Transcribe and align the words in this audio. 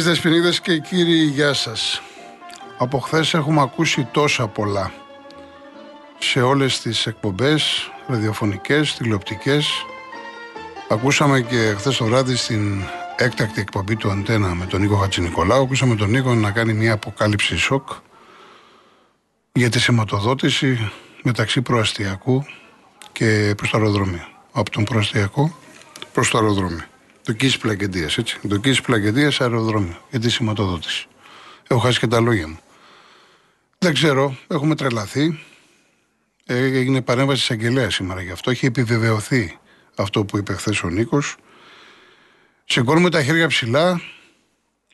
Κυρίες 0.00 0.18
Δεσποινίδες 0.18 0.60
και 0.60 0.78
κύριοι, 0.78 1.24
γεια 1.24 1.52
σας. 1.52 2.02
Από 2.78 2.98
χθες 2.98 3.34
έχουμε 3.34 3.60
ακούσει 3.60 4.08
τόσα 4.12 4.48
πολλά. 4.48 4.92
Σε 6.18 6.40
όλες 6.40 6.80
τις 6.80 7.06
εκπομπές, 7.06 7.90
ραδιοφωνικές, 8.06 8.94
τηλεοπτικές. 8.94 9.68
Ακούσαμε 10.88 11.40
και 11.40 11.74
χθες 11.76 11.96
το 11.96 12.04
βράδυ 12.04 12.36
στην 12.36 12.82
έκτακτη 13.16 13.60
εκπομπή 13.60 13.96
του 13.96 14.10
Αντένα 14.10 14.54
με 14.54 14.66
τον 14.66 14.80
Νίκο 14.80 14.96
Χατζηνικολάου. 14.96 15.62
Ακούσαμε 15.62 15.94
τον 15.94 16.10
Νίκο 16.10 16.34
να 16.34 16.50
κάνει 16.50 16.72
μια 16.72 16.92
αποκάλυψη 16.92 17.56
σοκ 17.56 17.88
για 19.52 19.70
τη 19.70 19.80
σηματοδότηση 19.80 20.90
μεταξύ 21.22 21.62
προαστιακού 21.62 22.44
και 23.12 23.54
προς 23.56 23.70
το 23.70 23.76
αεροδρόμιο. 23.76 24.26
Από 24.52 24.70
τον 24.70 24.84
προαστιακό 24.84 25.56
προς 26.12 26.30
το 26.30 26.38
αεροδρόμιο. 26.38 26.89
Το 27.22 27.32
κίσης 27.32 27.58
πλακεντία, 27.58 28.10
έτσι. 28.16 28.38
Το 28.48 28.56
κίσης 28.56 28.80
πλακεντία 28.80 29.32
αεροδρόμιο 29.38 30.04
για 30.10 30.20
τη 30.20 30.30
σηματοδότηση. 30.30 31.06
Έχω 31.68 31.80
χάσει 31.80 31.98
και 31.98 32.06
τα 32.06 32.20
λόγια 32.20 32.48
μου. 32.48 32.58
Δεν 33.78 33.94
ξέρω, 33.94 34.36
έχουμε 34.46 34.74
τρελαθεί. 34.74 35.40
Έγινε 36.46 37.02
παρέμβαση 37.02 37.40
εισαγγελέα 37.40 37.90
σήμερα 37.90 38.22
γι' 38.22 38.30
αυτό. 38.30 38.50
Έχει 38.50 38.66
επιβεβαιωθεί 38.66 39.58
αυτό 39.96 40.24
που 40.24 40.38
είπε 40.38 40.52
χθες 40.52 40.82
ο 40.82 40.88
Νίκος. 40.88 41.36
Σηκώνουμε 42.64 43.10
τα 43.10 43.22
χέρια 43.22 43.46
ψηλά. 43.46 44.00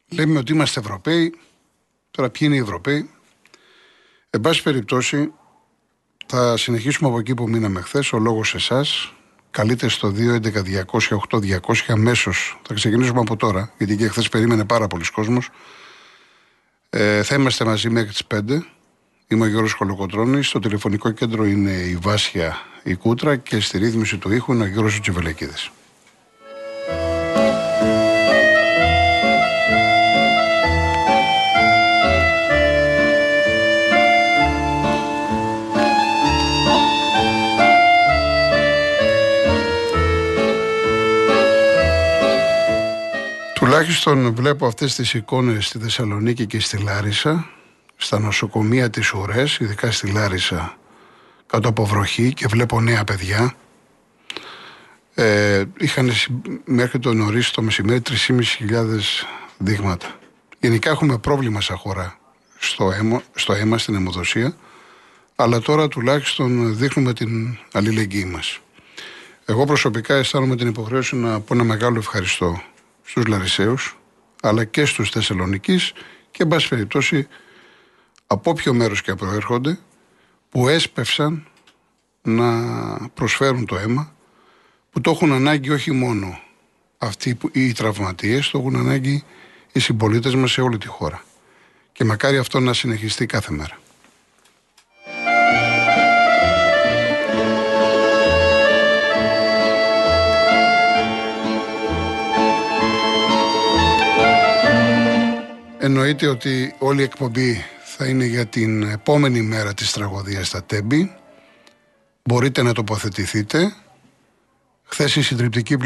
Λέμε 0.09 0.39
ότι 0.39 0.53
είμαστε 0.53 0.81
Ευρωπαίοι. 0.81 1.35
Τώρα 2.11 2.31
ποιοι 2.31 2.49
είναι 2.51 2.57
οι 2.57 2.63
Ευρωπαίοι; 2.63 3.11
Εν 4.31 4.41
πάση 4.41 4.63
περιπτώσει, 4.63 5.33
θα 6.27 6.57
συνεχίσουμε 6.57 7.09
από 7.09 7.19
εκεί 7.19 7.35
που 7.35 7.49
μείναμε 7.49 7.81
χθες. 7.81 8.13
Ο 8.13 8.19
λόγος 8.19 8.55
εσάς. 8.55 9.13
Καλείτε 9.57 9.89
στο 9.89 10.13
211-200-8200 11.31 11.59
αμέσως. 11.89 12.61
Θα 12.63 12.75
ξεκινήσουμε 12.75 13.21
από 13.21 13.37
τώρα, 13.37 13.73
γιατί 13.79 13.97
και 13.97 14.09
χθες 14.09 14.29
περίμενε 14.29 14.65
πάρα 14.65 14.87
πολλοί 14.87 15.05
κόσμος. 15.13 15.51
Ε, 16.91 17.23
θα 17.23 17.35
είμαστε 17.35 17.65
μαζί 17.65 17.91
μέχρι 17.91 18.11
τις 18.11 18.25
5. 18.27 18.67
Είμαι 19.29 19.45
ο 19.45 19.49
Γιώργος 19.49 19.75
Κολοκοτρώνης. 19.75 20.49
Στο 20.49 20.59
τηλεφωνικό 20.59 21.11
κέντρο 21.11 21.45
είναι 21.45 21.71
η 21.71 21.99
Βάσια 22.01 22.57
η 22.83 22.95
Κούτρα 22.95 23.37
και 23.37 23.61
στη 23.61 23.79
ρύθμιση 23.79 24.19
του 24.19 24.33
ήχου 24.33 24.53
είναι 24.53 24.63
ο 24.63 24.67
Γιώργος 24.67 25.01
Τσιβελεκίδης. 25.01 25.71
Τουλάχιστον 43.77 44.35
βλέπω 44.35 44.67
αυτές 44.67 44.95
τις 44.95 45.15
εικόνες 45.15 45.67
στη 45.67 45.79
Θεσσαλονίκη 45.79 46.47
και 46.47 46.61
στη 46.61 46.79
Λάρισα, 46.79 47.51
στα 47.97 48.19
νοσοκομεία 48.19 48.91
της 48.91 49.13
Ουρές, 49.13 49.59
ειδικά 49.59 49.91
στη 49.91 50.11
Λάρισα, 50.11 50.77
κάτω 51.47 51.69
από 51.69 51.85
βροχή 51.85 52.33
και 52.33 52.47
βλέπω 52.47 52.81
νέα 52.81 53.05
παιδιά. 53.05 53.55
Ε, 55.15 55.65
είχαν 55.79 56.11
μέχρι 56.65 56.99
το 56.99 57.13
νωρίς 57.13 57.51
το 57.51 57.63
μεσημέρι 57.63 58.03
3.500 58.29 59.27
δείγματα. 59.59 60.07
Γενικά 60.61 60.91
έχουμε 60.91 61.19
πρόβλημα 61.19 61.61
σαν 61.61 61.77
χώρα 61.77 62.19
στο 62.59 62.93
αίμα, 62.93 63.23
στο 63.35 63.53
αίμα, 63.53 63.79
στην 63.79 63.95
αιμοδοσία, 63.95 64.57
αλλά 65.37 65.61
τώρα 65.61 65.89
τουλάχιστον 65.89 66.77
δείχνουμε 66.77 67.13
την 67.13 67.59
αλληλεγγύη 67.73 68.29
μας. 68.33 68.59
Εγώ 69.45 69.65
προσωπικά 69.65 70.15
αισθάνομαι 70.15 70.57
την 70.57 70.69
υποχρέωση 70.69 71.17
να 71.17 71.41
πω 71.41 71.55
ένα 71.55 71.65
μεγάλο 71.65 71.99
ευχαριστώ 71.99 72.63
στους 73.07 73.27
Λαρισαίους 73.27 73.99
αλλά 74.43 74.65
και 74.65 74.85
στους 74.85 75.11
Θεσσαλονικείς 75.11 75.93
και 76.31 76.43
εν 76.43 76.49
πάση 76.49 76.69
περιπτώσει 76.69 77.29
από 78.27 78.51
όποιο 78.51 78.75
μέρος 78.75 79.03
και 79.03 79.15
προέρχονται 79.15 79.79
που 80.51 80.69
έσπευσαν 80.69 81.47
να 82.23 82.49
προσφέρουν 83.09 83.67
το 83.67 83.77
αίμα 83.77 84.15
που 84.91 85.01
το 85.01 85.11
έχουν 85.11 85.33
ανάγκη 85.33 85.71
όχι 85.71 85.93
μόνο 85.93 86.41
αυτοί 86.99 87.35
που, 87.35 87.51
οι 87.53 87.73
τραυματίες 87.73 88.51
το 88.51 88.59
έχουν 88.59 88.77
ανάγκη 88.77 89.25
οι 89.73 89.81
συμπολίτες 89.81 90.35
μας 90.35 90.51
σε 90.51 90.61
όλη 90.61 90.79
τη 90.79 90.87
χώρα 90.87 91.25
και 91.93 92.05
μακάρι 92.05 92.39
αυτό 92.39 92.61
να 92.61 92.73
συνεχιστεί 92.73 93.27
κάθε 93.27 93.53
μέρα. 93.53 93.79
Εννοείται 105.87 106.27
ότι 106.27 106.75
όλη 106.79 107.01
η 107.01 107.05
εκπομπή 107.05 107.65
θα 107.85 108.07
είναι 108.07 108.25
για 108.25 108.47
την 108.47 108.83
επόμενη 108.83 109.43
μέρα 109.43 109.75
της 109.75 109.93
τραγωδίας 109.93 110.47
στα 110.47 110.65
Τέμπη. 110.65 111.17
Μπορείτε 112.25 112.63
να 112.63 112.73
τοποθετηθείτε. 112.73 113.75
Χθες 114.83 115.17
η 115.17 115.23
συντριπτική 115.23 115.77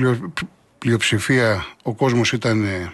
πλειοψηφία, 0.79 1.67
ο 1.83 1.95
κόσμος 1.95 2.33
ήταν 2.33 2.65
ε, 2.65 2.93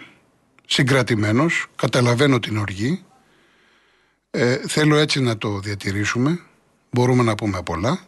συγκρατημένος. 0.66 1.66
Καταλαβαίνω 1.76 2.38
την 2.38 2.56
οργή. 2.56 3.04
Ε, 4.30 4.56
θέλω 4.68 4.96
έτσι 4.96 5.20
να 5.20 5.38
το 5.38 5.58
διατηρήσουμε. 5.58 6.40
Μπορούμε 6.90 7.22
να 7.22 7.34
πούμε 7.34 7.62
πολλά. 7.62 8.00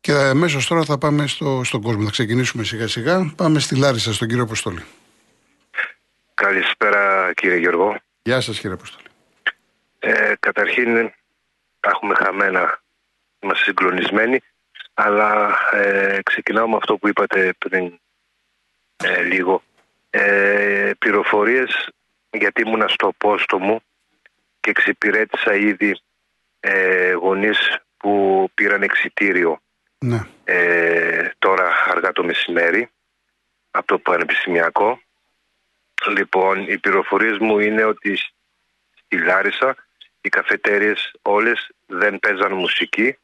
Και 0.00 0.12
αμέσως 0.12 0.66
τώρα 0.66 0.84
θα 0.84 0.98
πάμε 0.98 1.26
στο, 1.26 1.60
στον 1.64 1.82
κόσμο. 1.82 2.04
Θα 2.04 2.10
ξεκινήσουμε 2.10 2.64
σιγά 2.64 2.88
σιγά. 2.88 3.32
Πάμε 3.36 3.58
στη 3.58 3.76
Λάρισα, 3.76 4.12
στον 4.12 4.28
κύριο 4.28 4.42
Αποστολή. 4.42 4.82
Καλησπέρα 6.42 7.32
κύριε 7.34 7.56
Γιώργο. 7.56 7.96
Γεια 8.22 8.40
σας 8.40 8.60
κύριε 8.60 8.74
Αποστολή. 8.74 9.06
Ε, 9.98 10.32
καταρχήν 10.40 11.12
έχουμε 11.80 12.14
χαμένα, 12.14 12.80
είμαστε 13.40 13.64
συγκλονισμένοι, 13.64 14.40
αλλά 14.94 15.58
ε, 15.72 16.18
ξεκινάω 16.22 16.68
με 16.68 16.76
αυτό 16.76 16.96
που 16.96 17.08
είπατε 17.08 17.54
πριν 17.58 18.00
ε, 18.96 19.22
λίγο. 19.22 19.62
Ε, 20.10 20.90
πληροφορίες 20.98 21.88
γιατί 22.30 22.62
ήμουνα 22.62 22.88
στο 22.88 23.12
πόστο 23.18 23.58
μου 23.58 23.80
και 24.60 24.70
εξυπηρέτησα 24.70 25.54
ήδη 25.54 26.00
ε, 26.60 27.12
γονείς 27.12 27.78
που 27.96 28.48
πήραν 28.54 28.82
εξητήριο 28.82 29.60
ναι. 29.98 30.20
ε, 30.44 31.30
τώρα 31.38 31.72
αργά 31.90 32.12
το 32.12 32.24
μεσημέρι 32.24 32.88
από 33.70 33.86
το 33.86 33.98
Πανεπιστημιακό 33.98 35.00
Λοιπόν, 36.04 36.68
οι 36.68 36.78
πληροφορίες 36.78 37.38
μου 37.38 37.58
είναι 37.58 37.84
ότι 37.84 38.16
στη 39.04 39.18
Λάρισα 39.18 39.76
οι 40.20 40.28
καφετέριες 40.28 41.14
όλες 41.22 41.70
δεν 41.86 42.18
παίζαν 42.18 42.52
μουσική. 42.52 43.18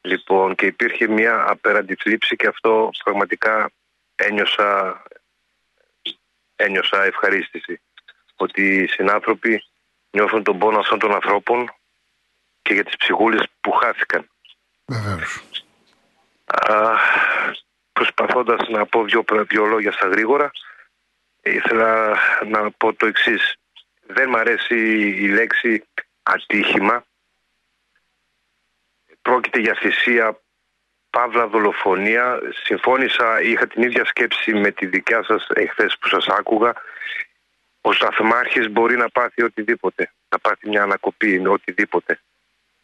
Λοιπόν, 0.00 0.54
και 0.54 0.66
υπήρχε 0.66 1.08
μια 1.08 1.44
απέραντη 1.48 1.94
θλίψη 1.94 2.36
και 2.36 2.46
αυτό 2.46 2.90
πραγματικά 3.04 3.70
ένιωσα, 4.14 5.02
ένιωσα 6.56 7.04
ευχαρίστηση. 7.04 7.80
Ότι 8.36 8.62
οι 8.62 8.86
συνάνθρωποι 8.86 9.62
νιώθουν 10.10 10.42
τον 10.42 10.58
πόνο 10.58 10.78
αυτών 10.78 10.98
των 10.98 11.14
ανθρώπων 11.14 11.74
και 12.62 12.74
για 12.74 12.84
τις 12.84 12.96
ψυχούλες 12.96 13.42
που 13.60 13.70
χάθηκαν. 13.70 14.30
Βεβαίως. 14.86 15.42
προσπαθώντας 17.92 18.68
να 18.68 18.86
πω 18.86 19.04
δύο, 19.04 19.24
δύο 19.48 19.64
λόγια 19.64 19.92
στα 19.92 20.08
γρήγορα, 20.08 20.50
ήθελα 21.48 22.18
να 22.46 22.70
πω 22.70 22.94
το 22.94 23.06
εξής. 23.06 23.56
Δεν 24.06 24.28
μ' 24.28 24.36
αρέσει 24.36 24.76
η 25.08 25.28
λέξη 25.28 25.84
ατύχημα. 26.22 27.04
Πρόκειται 29.22 29.60
για 29.60 29.74
θυσία 29.74 30.40
παύλα 31.10 31.46
δολοφονία. 31.46 32.40
Συμφώνησα, 32.64 33.40
είχα 33.40 33.66
την 33.66 33.82
ίδια 33.82 34.04
σκέψη 34.04 34.54
με 34.54 34.70
τη 34.70 34.86
δικιά 34.86 35.22
σας 35.22 35.46
εχθές 35.54 35.96
που 36.00 36.08
σας 36.08 36.26
άκουγα. 36.26 36.72
Ο 37.80 37.92
σταθμάρχης 37.92 38.70
μπορεί 38.70 38.96
να 38.96 39.08
πάθει 39.08 39.42
οτιδήποτε, 39.42 40.12
να 40.28 40.38
πάθει 40.38 40.68
μια 40.68 40.82
ανακοπή, 40.82 41.46
οτιδήποτε. 41.46 42.20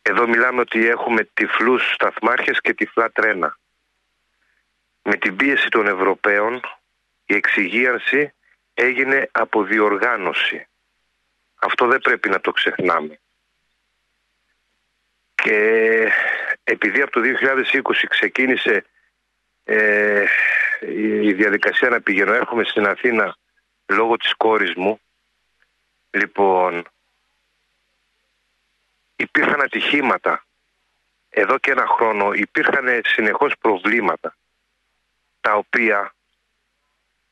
Εδώ 0.02 0.28
μιλάμε 0.28 0.60
ότι 0.60 0.86
έχουμε 0.86 1.28
τυφλούς 1.34 1.92
σταθμάρχες 1.92 2.60
και 2.60 2.74
τυφλά 2.74 3.10
τρένα. 3.10 3.58
Με 5.02 5.16
την 5.16 5.36
πίεση 5.36 5.68
των 5.68 5.86
Ευρωπαίων 5.86 6.60
η 7.26 7.34
εξυγίανση 7.34 8.32
έγινε 8.74 9.28
από 9.32 9.64
διοργάνωση. 9.64 10.66
Αυτό 11.54 11.86
δεν 11.86 12.00
πρέπει 12.00 12.28
να 12.28 12.40
το 12.40 12.50
ξεχνάμε. 12.50 13.18
Και 15.34 16.08
επειδή 16.64 17.00
από 17.00 17.10
το 17.10 17.20
2020 17.20 17.80
ξεκίνησε 18.08 18.84
ε, 19.64 20.24
η 20.80 21.32
διαδικασία 21.32 21.88
να 21.88 22.00
πηγαίνω, 22.00 22.32
έρχομαι 22.32 22.64
στην 22.64 22.86
Αθήνα 22.86 23.36
λόγω 23.86 24.16
της 24.16 24.34
κόρης 24.34 24.74
μου, 24.74 25.00
λοιπόν, 26.10 26.84
υπήρχαν 29.16 29.60
ατυχήματα. 29.62 30.44
Εδώ 31.28 31.58
και 31.58 31.70
ένα 31.70 31.86
χρόνο 31.86 32.32
υπήρχαν 32.32 33.00
συνεχώς 33.04 33.54
προβλήματα 33.58 34.36
τα 35.40 35.54
οποία 35.54 36.14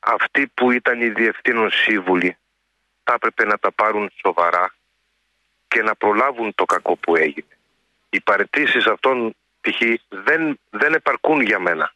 αυτοί 0.01 0.47
που 0.47 0.71
ήταν 0.71 1.01
οι 1.01 1.09
διευθύνων 1.09 1.71
σύμβουλοι 1.71 2.37
θα 3.05 3.13
έπρεπε 3.15 3.45
να 3.45 3.59
τα 3.59 3.73
πάρουν 3.73 4.11
σοβαρά 4.23 4.75
και 5.69 5.83
να 5.83 5.95
προλάβουν 5.95 6.55
το 6.55 6.65
κακό 6.65 6.97
που 6.97 7.17
έγινε. 7.17 7.59
Οι 8.11 8.21
παρετήσεις 8.21 8.87
αυτών 8.87 9.35
π.χ. 9.61 9.81
δεν, 10.09 10.61
δεν 10.71 10.95
επαρκούν 10.95 11.41
για 11.41 11.59
μένα. 11.59 11.95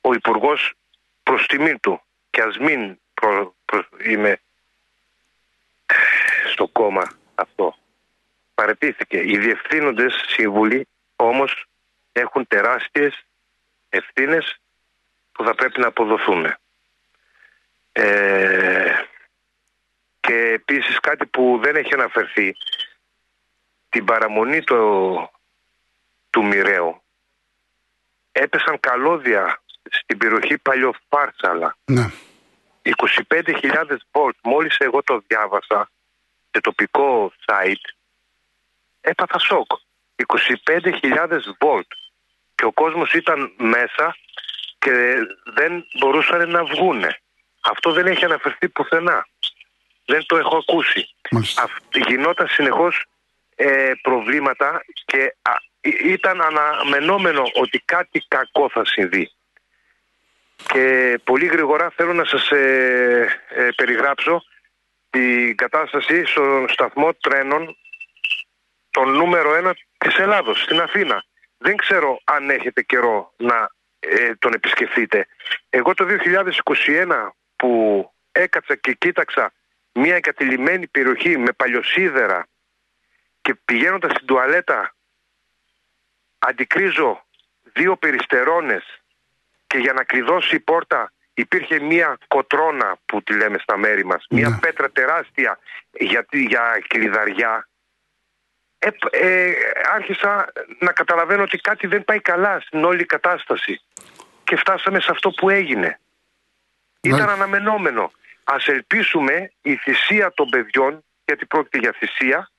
Ο 0.00 0.12
υπουργός 0.12 0.72
προς 1.22 1.46
τιμή 1.46 1.78
του 1.78 2.02
και 2.30 2.42
ας 2.42 2.58
μην 2.58 2.98
προς, 3.64 3.88
είμαι 4.04 4.40
στο 6.52 6.68
κόμμα 6.68 7.02
αυτό. 7.34 7.74
Παρετήθηκε. 8.54 9.18
Οι 9.18 9.38
διευθύνοντες 9.38 10.24
σύμβουλοι 10.26 10.88
όμως 11.16 11.66
έχουν 12.12 12.46
τεράστιες 12.46 13.24
ευθύνες 13.88 14.60
που 15.38 15.44
θα 15.44 15.54
πρέπει 15.54 15.80
να 15.80 15.86
αποδοθούν. 15.86 16.54
Ε, 17.92 18.92
και 20.20 20.34
επίσης 20.34 21.00
κάτι 21.00 21.26
που 21.26 21.60
δεν 21.62 21.76
έχει 21.76 21.94
αναφερθεί, 21.94 22.56
την 23.88 24.04
παραμονή 24.04 24.62
του, 24.62 25.30
του 26.30 26.44
Μοιραίου 26.44 27.02
έπεσαν 28.32 28.80
καλώδια 28.80 29.62
στην 29.90 30.18
περιοχή 30.18 30.58
Παλιοφάρσαλα. 30.58 31.76
Ναι. 31.84 32.10
25.000 32.82 33.96
βολτ. 34.12 34.36
Μόλις 34.42 34.76
εγώ 34.78 35.02
το 35.02 35.22
διάβασα 35.26 35.90
σε 36.50 36.60
τοπικό 36.60 37.32
site, 37.46 37.94
έπαθα 39.00 39.38
σοκ. 39.38 39.70
25.000 40.16 41.40
βολτ. 41.58 41.86
Και 42.54 42.64
ο 42.64 42.72
κόσμος 42.72 43.12
ήταν 43.12 43.52
μέσα 43.56 44.16
και 44.88 45.26
δεν 45.44 45.86
μπορούσαν 45.98 46.50
να 46.50 46.64
βγούνε. 46.64 47.18
Αυτό 47.60 47.92
δεν 47.92 48.06
έχει 48.06 48.24
αναφερθεί 48.24 48.68
πουθενά. 48.68 49.26
Δεν 50.06 50.26
το 50.26 50.36
έχω 50.36 50.56
ακούσει. 50.56 51.08
γινόταν 52.06 52.48
συνεχώς 52.48 53.04
ε, 53.54 53.92
προβλήματα 54.02 54.84
και 55.04 55.34
ήταν 56.04 56.40
αναμενόμενο 56.40 57.50
ότι 57.54 57.78
κάτι 57.78 58.24
κακό 58.28 58.68
θα 58.70 58.84
συμβεί. 58.84 59.30
Και 60.66 61.18
πολύ 61.24 61.46
γρήγορα 61.46 61.92
θέλω 61.96 62.12
να 62.12 62.24
σας 62.24 62.50
ε, 62.50 63.40
ε, 63.48 63.68
περιγράψω 63.76 64.42
την 65.10 65.56
κατάσταση 65.56 66.24
στον 66.24 66.68
σταθμό 66.68 67.14
τρένων 67.14 67.76
τον 68.90 69.12
νούμερο 69.12 69.54
ένα 69.54 69.76
της 69.98 70.16
Ελλάδος, 70.16 70.62
στην 70.62 70.80
Αθήνα. 70.80 71.24
Δεν 71.58 71.76
ξέρω 71.76 72.20
αν 72.24 72.50
έχετε 72.50 72.82
καιρό 72.82 73.32
να 73.36 73.76
ε, 73.98 74.34
τον 74.34 74.52
επισκεφτείτε. 74.52 75.26
Εγώ 75.70 75.94
το 75.94 76.06
2021 76.86 77.28
που 77.56 78.12
έκατσα 78.32 78.74
και 78.74 78.92
κοίταξα 78.92 79.52
μια 79.92 80.14
εγκατηλειμμένη 80.14 80.86
περιοχή 80.86 81.38
με 81.38 81.52
παλιοσίδερα 81.52 82.46
και 83.40 83.54
πηγαίνοντας 83.54 84.12
στην 84.12 84.26
τουαλέτα 84.26 84.94
αντικρίζω 86.38 87.26
δύο 87.72 87.96
περιστερώνες 87.96 89.02
και 89.66 89.78
για 89.78 89.92
να 89.92 90.04
κλειδώσει 90.04 90.54
η 90.54 90.60
πόρτα 90.60 91.12
υπήρχε 91.34 91.80
μια 91.80 92.18
κοτρόνα 92.28 92.96
που 93.06 93.22
τη 93.22 93.36
λέμε 93.36 93.58
στα 93.58 93.76
μέρη 93.76 94.04
μας, 94.04 94.26
μια 94.30 94.48
ναι. 94.48 94.58
πέτρα 94.58 94.90
τεράστια 94.90 95.58
για, 95.90 96.26
για 96.30 96.82
κλειδαριά. 96.86 97.67
Ε, 98.78 98.88
ε, 99.10 99.52
άρχισα 99.94 100.52
να 100.78 100.92
καταλαβαίνω 100.92 101.42
ότι 101.42 101.58
κάτι 101.58 101.86
δεν 101.86 102.04
πάει 102.04 102.20
καλά 102.20 102.60
στην 102.60 102.84
όλη 102.84 103.04
κατάσταση 103.04 103.80
και 104.44 104.56
φτάσαμε 104.56 105.00
σε 105.00 105.10
αυτό 105.10 105.30
που 105.30 105.48
έγινε. 105.50 106.00
Ήταν 107.00 107.28
αναμενόμενο. 107.28 108.12
Ας 108.44 108.66
ελπίσουμε 108.66 109.52
η 109.62 109.76
θυσία 109.76 110.32
των 110.34 110.48
παιδιών, 110.48 111.04
γιατί 111.24 111.46
πρόκειται 111.46 111.78
για 111.78 111.94
θυσία, 111.98 112.50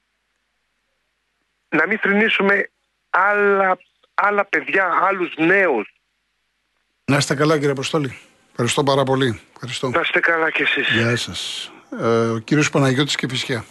να 1.69 1.87
μην 1.87 1.99
θρυνήσουμε 1.99 2.69
άλλα, 3.09 3.77
άλλα 4.13 4.45
παιδιά, 4.45 4.99
άλλους 5.01 5.33
νέους 5.37 5.99
να 7.09 7.17
είστε 7.17 7.35
καλά 7.35 7.55
κύριε 7.55 7.71
Αποστόλη. 7.71 8.17
Ευχαριστώ 8.49 8.83
πάρα 8.83 9.03
πολύ. 9.03 9.41
Ευχαριστώ. 9.53 9.89
Να 9.89 9.99
είστε 9.99 10.19
καλά 10.19 10.51
κι 10.51 10.61
εσείς. 10.61 10.89
Γεια 10.89 11.15
σας. 11.15 11.71
Ε, 11.99 12.05
ο 12.05 12.37
κύριος 12.37 12.69
Παναγιώτης 12.69 13.15
και 13.15 13.27
Φυσιά. 13.27 13.65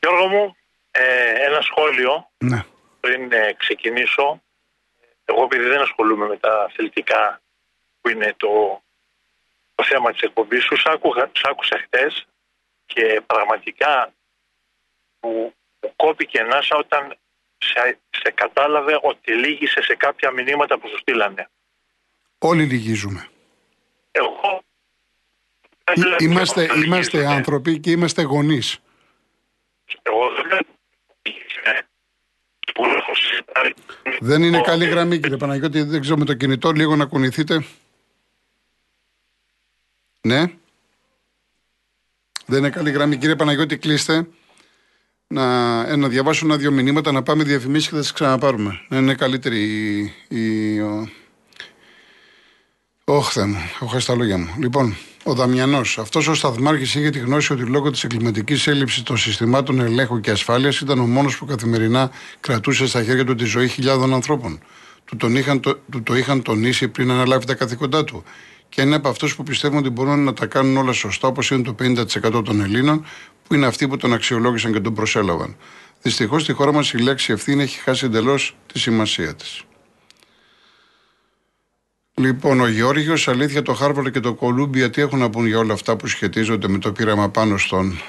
Γιώργο 0.00 0.26
μου, 0.26 0.56
ε, 0.98 1.44
ένα 1.44 1.60
σχόλιο 1.60 2.30
ναι. 2.38 2.64
πριν 3.00 3.32
ε, 3.32 3.52
ξεκινήσω. 3.52 4.42
Εγώ 5.24 5.42
επειδή 5.42 5.64
δεν 5.64 5.80
ασχολούμαι 5.80 6.26
με 6.26 6.36
τα 6.36 6.62
αθλητικά 6.62 7.40
που 8.00 8.08
είναι 8.08 8.34
το, 8.36 8.82
το 9.74 9.84
θέμα 9.84 10.12
της 10.12 10.20
εκπομπής 10.20 10.64
σου, 10.64 10.76
σ' 10.76 11.44
άκουσα 11.48 11.78
χτες 11.84 12.26
και 12.86 13.20
πραγματικά 13.26 14.12
που, 15.20 15.54
που 15.80 15.92
κόπηκε 15.96 16.38
ενάσα 16.38 16.76
όταν 16.76 17.16
σε, 17.58 17.98
σε 18.10 18.30
κατάλαβε 18.34 18.98
ότι 19.02 19.32
λύγησε 19.32 19.82
σε 19.82 19.94
κάποια 19.94 20.30
μηνύματα 20.30 20.78
που 20.78 20.88
σου 20.88 20.98
στείλανε. 20.98 21.50
Όλοι 22.38 22.64
λυγίζουμε. 22.64 23.28
Εγώ... 24.10 24.64
Είμαστε, 26.18 26.68
είμαστε 26.84 27.26
άνθρωποι 27.26 27.80
και 27.80 27.90
είμαστε 27.90 28.22
γονείς. 28.22 28.78
Εγώ 30.02 30.30
δεν 30.48 30.66
είναι 34.42 34.60
καλή 34.60 34.84
γραμμή 34.84 35.18
κύριε 35.18 35.36
Παναγιώτη, 35.36 35.82
δεν 35.82 36.00
ξέρω 36.00 36.16
με 36.16 36.24
το 36.24 36.34
κινητό 36.34 36.72
λίγο 36.72 36.96
να 36.96 37.04
κουνηθείτε. 37.04 37.64
Ναι. 40.20 40.44
Δεν 42.46 42.58
είναι 42.58 42.70
καλή 42.70 42.90
γραμμή 42.90 43.16
κύριε 43.16 43.36
Παναγιώτη, 43.36 43.78
κλείστε. 43.78 44.26
Να, 45.28 45.80
ε, 45.80 45.96
να 45.96 46.08
διαβάσω 46.08 46.46
ένα-δύο 46.46 46.70
μηνύματα, 46.70 47.12
να 47.12 47.22
πάμε 47.22 47.44
διαφημίσεις 47.44 47.88
και 47.88 47.94
θα 47.94 48.02
σας 48.02 48.12
ξαναπάρουμε. 48.12 48.80
Να 48.88 48.96
είναι 48.96 49.14
καλύτερη 49.14 49.58
η, 49.58 50.12
η, 50.28 50.80
Όχι, 53.04 53.32
Θεέ 53.32 53.44
μου, 53.44 53.56
έχω 53.74 53.86
χάσει 53.86 54.06
τα 54.06 54.14
λόγια 54.14 54.38
μου. 54.38 54.54
Λοιπόν, 54.58 54.96
ο 55.28 55.34
Δαμιανός, 55.34 55.98
αυτός 55.98 56.28
ο 56.28 56.34
σταθμάρχης 56.34 56.94
είχε 56.94 57.10
τη 57.10 57.18
γνώση 57.18 57.52
ότι 57.52 57.62
λόγω 57.62 57.90
της 57.90 58.04
εγκληματικής 58.04 58.66
έλλειψης 58.66 59.02
των 59.02 59.16
συστημάτων 59.16 59.80
ελέγχου 59.80 60.20
και 60.20 60.30
ασφάλειας 60.30 60.80
ήταν 60.80 60.98
ο 60.98 61.06
μόνος 61.06 61.38
που 61.38 61.46
καθημερινά 61.46 62.10
κρατούσε 62.40 62.86
στα 62.86 63.02
χέρια 63.02 63.24
του 63.24 63.34
τη 63.34 63.44
ζωή 63.44 63.68
χιλιάδων 63.68 64.14
ανθρώπων. 64.14 64.58
Του, 65.04 65.16
τον 65.16 65.36
είχαν, 65.36 65.60
το, 65.60 65.78
του 65.90 66.02
το 66.02 66.16
είχαν 66.16 66.42
τονίσει 66.42 66.88
πριν 66.88 67.10
αναλάβει 67.10 67.46
τα 67.46 67.54
καθήκοντά 67.54 68.04
του. 68.04 68.24
Και 68.68 68.82
είναι 68.82 68.94
από 68.94 69.08
αυτούς 69.08 69.36
που 69.36 69.42
πιστεύουν 69.42 69.78
ότι 69.78 69.90
μπορούν 69.90 70.24
να 70.24 70.32
τα 70.32 70.46
κάνουν 70.46 70.76
όλα 70.76 70.92
σωστά, 70.92 71.28
όπως 71.28 71.50
είναι 71.50 71.62
το 71.62 71.74
50% 71.80 72.44
των 72.44 72.60
Ελλήνων, 72.60 73.04
που 73.46 73.54
είναι 73.54 73.66
αυτοί 73.66 73.88
που 73.88 73.96
τον 73.96 74.12
αξιολόγησαν 74.12 74.72
και 74.72 74.80
τον 74.80 74.94
προσέλαβαν. 74.94 75.56
Δυστυχώς 76.02 76.42
στη 76.42 76.52
χώρα 76.52 76.72
μας 76.72 76.92
η 76.92 76.98
λέξη 76.98 77.32
ευθύνη 77.32 77.62
έχει 77.62 77.78
χάσει 77.78 78.04
εντελώς 78.04 78.56
τη 78.72 78.78
σημασία 78.78 79.34
της. 79.34 79.62
Λοιπόν, 82.20 82.60
ο 82.60 82.68
Γιώργο, 82.68 83.14
αλήθεια 83.26 83.62
το 83.62 83.74
Χάρβαρντ 83.74 84.08
και 84.08 84.20
το 84.20 84.34
Κολούμπια 84.34 84.90
τι 84.90 85.00
έχουν 85.00 85.18
να 85.18 85.30
πούν 85.30 85.46
για 85.46 85.58
όλα 85.58 85.72
αυτά 85.72 85.96
που 85.96 86.06
σχετίζονται 86.06 86.68
με 86.68 86.78
το 86.78 86.92
πείραμα 86.92 87.28
πάνω 87.28 87.56
στον. 87.56 88.00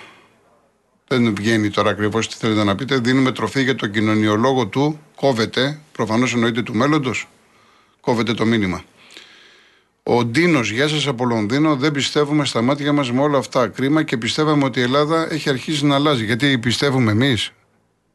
Δεν 1.07 1.35
βγαίνει 1.35 1.69
τώρα 1.69 1.89
ακριβώς 1.89 2.27
τι 2.27 2.35
θέλετε 2.35 2.63
να 2.63 2.75
πείτε. 2.75 2.97
Δίνουμε 2.97 3.31
τροφή 3.31 3.63
για 3.63 3.75
τον 3.75 3.91
κοινωνιολόγο 3.91 4.67
του. 4.67 4.99
Κόβεται, 5.15 5.79
προφανώς 5.91 6.33
εννοείται 6.33 6.61
του 6.61 6.75
μέλλοντος. 6.75 7.27
Κόβεται 7.99 8.33
το 8.33 8.45
μήνυμα. 8.45 8.83
Ο 10.03 10.25
Ντίνος, 10.25 10.71
γεια 10.71 10.87
σας 10.87 11.07
από 11.07 11.25
Λονδίνο. 11.25 11.75
Δεν 11.75 11.91
πιστεύουμε 11.91 12.45
στα 12.45 12.61
μάτια 12.61 12.93
μας 12.93 13.11
με 13.11 13.21
όλα 13.21 13.37
αυτά. 13.37 13.67
Κρίμα 13.67 14.03
και 14.03 14.17
πιστεύαμε 14.17 14.63
ότι 14.63 14.79
η 14.79 14.83
Ελλάδα 14.83 15.33
έχει 15.33 15.49
αρχίσει 15.49 15.85
να 15.85 15.95
αλλάζει. 15.95 16.25
Γιατί 16.25 16.57
πιστεύουμε 16.57 17.11
εμείς; 17.11 17.51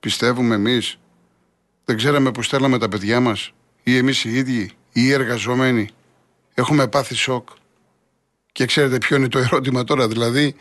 Πιστεύουμε 0.01 0.55
εμείς; 0.55 0.99
Δεν 1.85 1.97
ξέραμε 1.97 2.31
που 2.31 2.43
στέλναμε 2.43 2.79
τα 2.79 2.89
παιδιά 2.89 3.21
μας. 3.21 3.53
Ή 3.83 3.97
εμείς 3.97 4.25
οι 4.25 4.37
ίδιοι; 4.37 4.71
Οι 4.93 5.13
εργαζόμενοι 5.13 5.89
έχουμε 6.55 6.89
πάθει 6.89 7.15
σοκ. 7.15 7.49
Και 8.53 8.67
ξέρετε 8.67 8.99
ποιο 8.99 9.17
είναι 9.17 9.29
το 9.29 9.39
ερώτημα 9.39 9.85
τώρα, 9.85 10.09
δηλαδή 10.09 10.55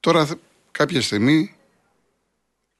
τώρα 0.00 0.28
κάποια 0.70 1.02
στιγμή 1.02 1.54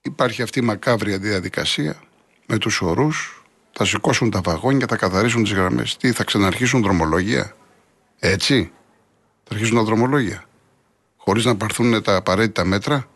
υπάρχει 0.03 0.43
αυτή 0.43 0.59
η 0.59 0.63
μακάβρια 0.63 1.19
διαδικασία 1.19 2.03
με 2.47 2.59
τους 2.59 2.81
ορούς, 2.81 3.45
θα 3.73 3.85
σηκώσουν 3.85 4.31
τα 4.31 4.41
βαγόνια, 4.41 4.87
θα 4.87 4.97
καθαρίσουν 4.97 5.43
τις 5.43 5.53
γραμμές. 5.53 5.97
Τι, 5.97 6.13
θα 6.13 6.25
ξαναρχίσουν 6.25 6.83
δρομολόγια. 6.83 7.57
Έτσι, 8.19 8.73
θα 9.45 9.55
αρχίσουν 9.55 9.77
τα 9.77 9.83
δρομολόγια. 9.83 10.45
Χωρίς 11.17 11.45
να 11.45 11.57
πάρθουν 11.57 12.03
τα 12.03 12.17
απαραίτητα 12.17 12.65
μέτρα. 12.65 13.09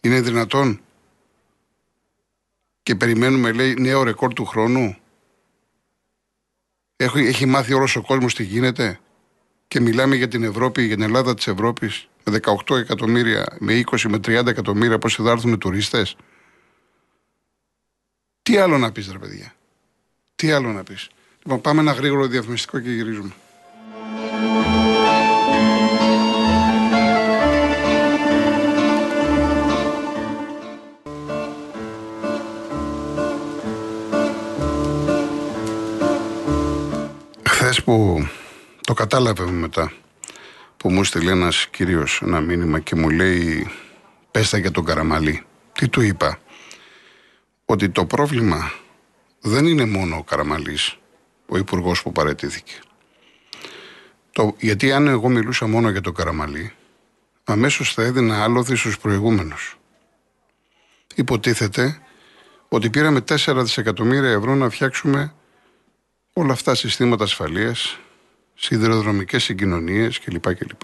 Είναι 0.00 0.20
δυνατόν. 0.20 0.80
Και 2.82 2.94
περιμένουμε, 2.94 3.52
λέει, 3.52 3.74
νέο 3.78 4.02
ρεκόρ 4.02 4.32
του 4.32 4.44
χρόνου. 4.44 4.96
Έχει, 7.04 7.18
έχει 7.18 7.46
μάθει 7.46 7.72
όλος 7.72 7.96
ο 7.96 8.02
κόσμος 8.02 8.34
τι 8.34 8.42
γίνεται 8.42 8.98
και 9.68 9.80
μιλάμε 9.80 10.16
για 10.16 10.28
την 10.28 10.44
Ευρώπη, 10.44 10.82
για 10.82 10.94
την 10.94 11.04
Ελλάδα 11.04 11.34
της 11.34 11.46
Ευρώπης 11.46 12.08
με 12.24 12.40
18 12.66 12.76
εκατομμύρια, 12.76 13.56
με 13.58 13.82
20, 13.90 14.00
με 14.08 14.16
30 14.16 14.46
εκατομμύρια 14.46 14.98
πώς 14.98 15.14
θα 15.14 15.30
έρθουν 15.30 15.58
τουρίστες. 15.58 16.16
Τι 18.42 18.56
άλλο 18.56 18.78
να 18.78 18.92
πεις, 18.92 19.12
ρε 19.12 19.18
παιδιά; 19.18 19.54
Τι 20.36 20.50
άλλο 20.50 20.72
να 20.72 20.82
πεις; 20.82 21.08
Λοιπόν, 21.42 21.60
πάμε 21.60 21.80
ένα 21.80 21.92
γρήγορο 21.92 22.26
διαφημιστικό 22.26 22.78
και 22.80 22.90
γυρίζουμε. 22.90 23.32
Που 37.84 38.26
το 38.80 38.94
κατάλαβε 38.94 39.50
μετά 39.50 39.92
που 40.76 40.90
μου 40.90 41.04
στείλει 41.04 41.30
ένας 41.30 41.66
κύριος 41.66 42.20
ένα 42.22 42.40
μήνυμα 42.40 42.80
και 42.80 42.94
μου 42.94 43.10
λέει 43.10 43.70
πέστα 44.30 44.58
για 44.58 44.70
τον 44.70 44.84
Καραμαλή. 44.84 45.44
Τι 45.72 45.88
του 45.88 46.00
είπα; 46.00 46.38
Ότι 47.64 47.90
το 47.90 48.06
πρόβλημα 48.06 48.72
δεν 49.40 49.66
είναι 49.66 49.86
μόνο 49.86 50.16
ο 50.16 50.22
Καραμαλής, 50.22 50.98
ο 51.46 51.56
υπουργός 51.56 52.02
που 52.02 52.12
παρετήθηκε. 52.12 52.74
Το, 54.32 54.54
γιατί 54.58 54.92
αν 54.92 55.06
εγώ 55.06 55.28
μιλούσα 55.28 55.66
μόνο 55.66 55.90
για 55.90 56.00
τον 56.00 56.14
Καραμαλή, 56.14 56.72
αμέσως 57.44 57.94
θα 57.94 58.02
έδινα 58.02 58.44
άλοθη 58.44 58.76
στους 58.76 58.98
προηγούμενους. 58.98 59.78
Υποτίθεται 61.14 61.98
ότι 62.68 62.90
πήραμε 62.90 63.24
4 63.28 63.60
δισεκατομμύρια 63.62 64.30
ευρώ 64.30 64.54
να 64.54 64.70
φτιάξουμε 64.70 65.34
όλα 66.36 66.52
αυτά 66.52 66.74
συστήματα 66.74 67.24
ασφαλείας, 67.24 67.98
σιδηροδρομικές 68.54 69.44
συγκοινωνίες 69.44 70.18
κλπ. 70.20 70.54
κλπ. 70.54 70.80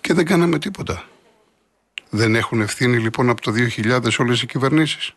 Και 0.00 0.14
δεν 0.14 0.24
κάναμε 0.24 0.58
τίποτα. 0.58 1.04
Δεν 2.10 2.34
έχουν 2.34 2.60
ευθύνη 2.60 2.98
λοιπόν 2.98 3.28
από 3.28 3.40
το 3.40 3.52
2000 3.52 4.18
όλες 4.18 4.42
οι 4.42 4.46
κυβερνήσεις. 4.46 5.12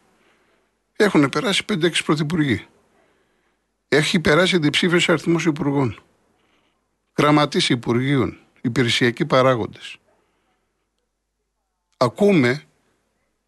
Έχουν 0.96 1.30
περάσει 1.30 1.66
5-6 1.70 1.92
πρωθυπουργοί. 2.06 2.66
Έχει 3.88 4.20
περάσει 4.20 4.58
διψήφιος 4.58 5.10
αριθμός 5.10 5.46
υπουργών. 5.46 6.00
Γραμματείς 7.18 7.70
υπουργείων, 7.70 8.38
υπηρεσιακοί 8.62 9.26
παράγοντες. 9.26 9.98
Ακούμε 11.98 12.64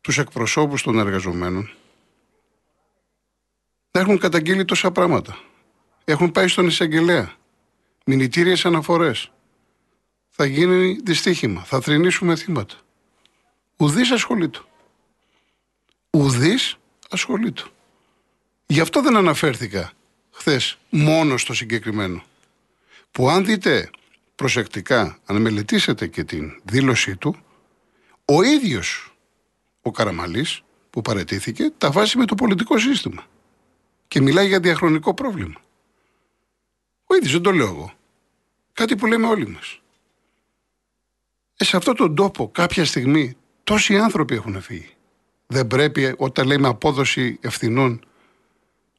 τους 0.01 0.17
εκπροσώπους 0.17 0.83
των 0.83 0.99
εργαζομένων 0.99 1.69
να 3.93 4.01
έχουν 4.01 4.17
καταγγείλει 4.17 4.65
τόσα 4.65 4.91
πράγματα. 4.91 5.39
Έχουν 6.03 6.31
πάει 6.31 6.47
στον 6.47 6.67
εισαγγελέα. 6.67 7.33
Μηνυτήριες 8.05 8.65
αναφορές. 8.65 9.31
Θα 10.29 10.45
γίνει 10.45 10.97
δυστύχημα. 11.03 11.63
Θα 11.63 11.81
θρυνήσουμε 11.81 12.35
θύματα. 12.35 12.75
Ουδής 13.77 14.11
ασχολείται. 14.11 14.59
Ουδής 16.09 16.77
ασχολείται. 17.09 17.61
Γι' 18.65 18.79
αυτό 18.79 19.01
δεν 19.01 19.17
αναφέρθηκα 19.17 19.91
χθες 20.31 20.77
μόνο 20.89 21.37
στο 21.37 21.53
συγκεκριμένο. 21.53 22.23
Που 23.11 23.29
αν 23.29 23.45
δείτε 23.45 23.89
προσεκτικά, 24.35 25.19
αν 25.25 25.41
μελετήσετε 25.41 26.07
και 26.07 26.23
την 26.23 26.61
δήλωσή 26.63 27.15
του, 27.15 27.35
ο 28.25 28.41
ίδιος 28.41 29.15
ο 29.81 29.91
Καραμαλής 29.91 30.61
που 30.89 31.01
παρετήθηκε 31.01 31.71
τα 31.77 31.91
βάζει 31.91 32.17
με 32.17 32.25
το 32.25 32.35
πολιτικό 32.35 32.77
σύστημα 32.77 33.25
και 34.13 34.21
μιλάει 34.21 34.47
για 34.47 34.59
διαχρονικό 34.59 35.13
πρόβλημα. 35.13 35.61
Ο 37.05 37.15
ίδιος 37.15 37.31
δεν 37.31 37.41
το 37.41 37.51
λέω 37.51 37.65
εγώ. 37.65 37.93
Κάτι 38.73 38.95
που 38.95 39.05
λέμε 39.05 39.27
όλοι 39.27 39.47
μας. 39.47 39.81
Ε, 41.57 41.63
σε 41.63 41.77
αυτόν 41.77 41.95
τον 41.95 42.15
τόπο 42.15 42.49
κάποια 42.49 42.85
στιγμή 42.85 43.37
τόσοι 43.63 43.97
άνθρωποι 43.97 44.35
έχουν 44.35 44.61
φύγει. 44.61 44.89
Δεν 45.47 45.67
πρέπει 45.67 46.13
όταν 46.17 46.47
λέμε 46.47 46.67
απόδοση 46.67 47.37
ευθυνών 47.41 48.05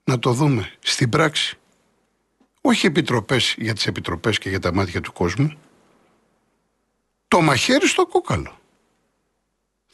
να 0.05 0.19
το 0.19 0.33
δούμε 0.33 0.73
στην 0.81 1.09
πράξη. 1.09 1.59
Όχι 2.61 2.87
επιτροπές 2.87 3.55
για 3.59 3.75
τις 3.75 3.87
επιτροπές 3.87 4.39
και 4.39 4.49
για 4.49 4.61
τα 4.61 4.75
μάτια 4.75 5.01
του 5.01 5.13
κόσμου. 5.13 5.53
Το 7.29 7.41
μαχαίρι 7.41 7.87
στο 7.87 8.07
κόκαλο. 8.07 8.59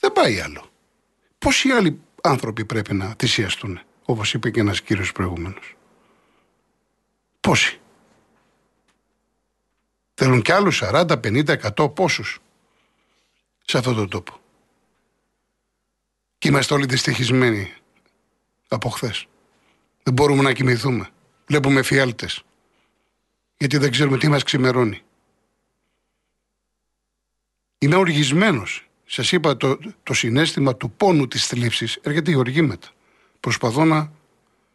Δεν 0.00 0.12
πάει 0.12 0.40
άλλο. 0.40 0.70
Πόσοι 1.38 1.70
άλλοι 1.70 2.00
άνθρωποι 2.22 2.64
πρέπει 2.64 2.94
να 2.94 3.14
θυσιαστούν, 3.18 3.80
όπως 4.04 4.34
είπε 4.34 4.50
και 4.50 4.60
ένας 4.60 4.82
κύριος 4.82 5.12
προηγούμενος. 5.12 5.76
Πόσοι; 7.40 7.80
Θέλουν 10.22 10.42
κι 10.42 10.52
άλλους 10.52 10.82
40, 10.82 11.20
50, 11.20 11.56
100 11.76 11.94
πόσους 11.94 12.38
σε 13.64 13.78
αυτόν 13.78 13.94
τον 13.94 14.08
τόπο. 14.08 14.40
Και 16.38 16.48
είμαστε 16.48 16.74
όλοι 16.74 16.86
δυστυχισμένοι 16.86 17.74
από 18.68 18.88
χθες. 18.88 19.26
Δεν 20.02 20.14
μπορούμε 20.14 20.42
να 20.42 20.52
κοιμηθούμε. 20.52 21.08
Βλέπουμε 21.46 21.82
φιάλτες. 21.82 22.42
Γιατί 23.56 23.78
δεν 23.78 23.90
ξέρουμε 23.90 24.18
τι 24.18 24.28
μας 24.28 24.42
ξημερώνει. 24.42 25.02
Είμαι 27.78 27.96
οργισμένος. 27.96 28.88
Σας 29.06 29.32
είπα 29.32 29.56
το, 29.56 29.78
το 30.02 30.14
συνέστημα 30.14 30.76
του 30.76 30.90
πόνου 30.90 31.28
της 31.28 31.46
θλίψης 31.46 31.98
έρχεται 32.02 32.30
η 32.30 32.34
οργή 32.34 32.62
μετά. 32.62 32.88
Προσπαθώ 33.40 33.84
να 33.84 34.10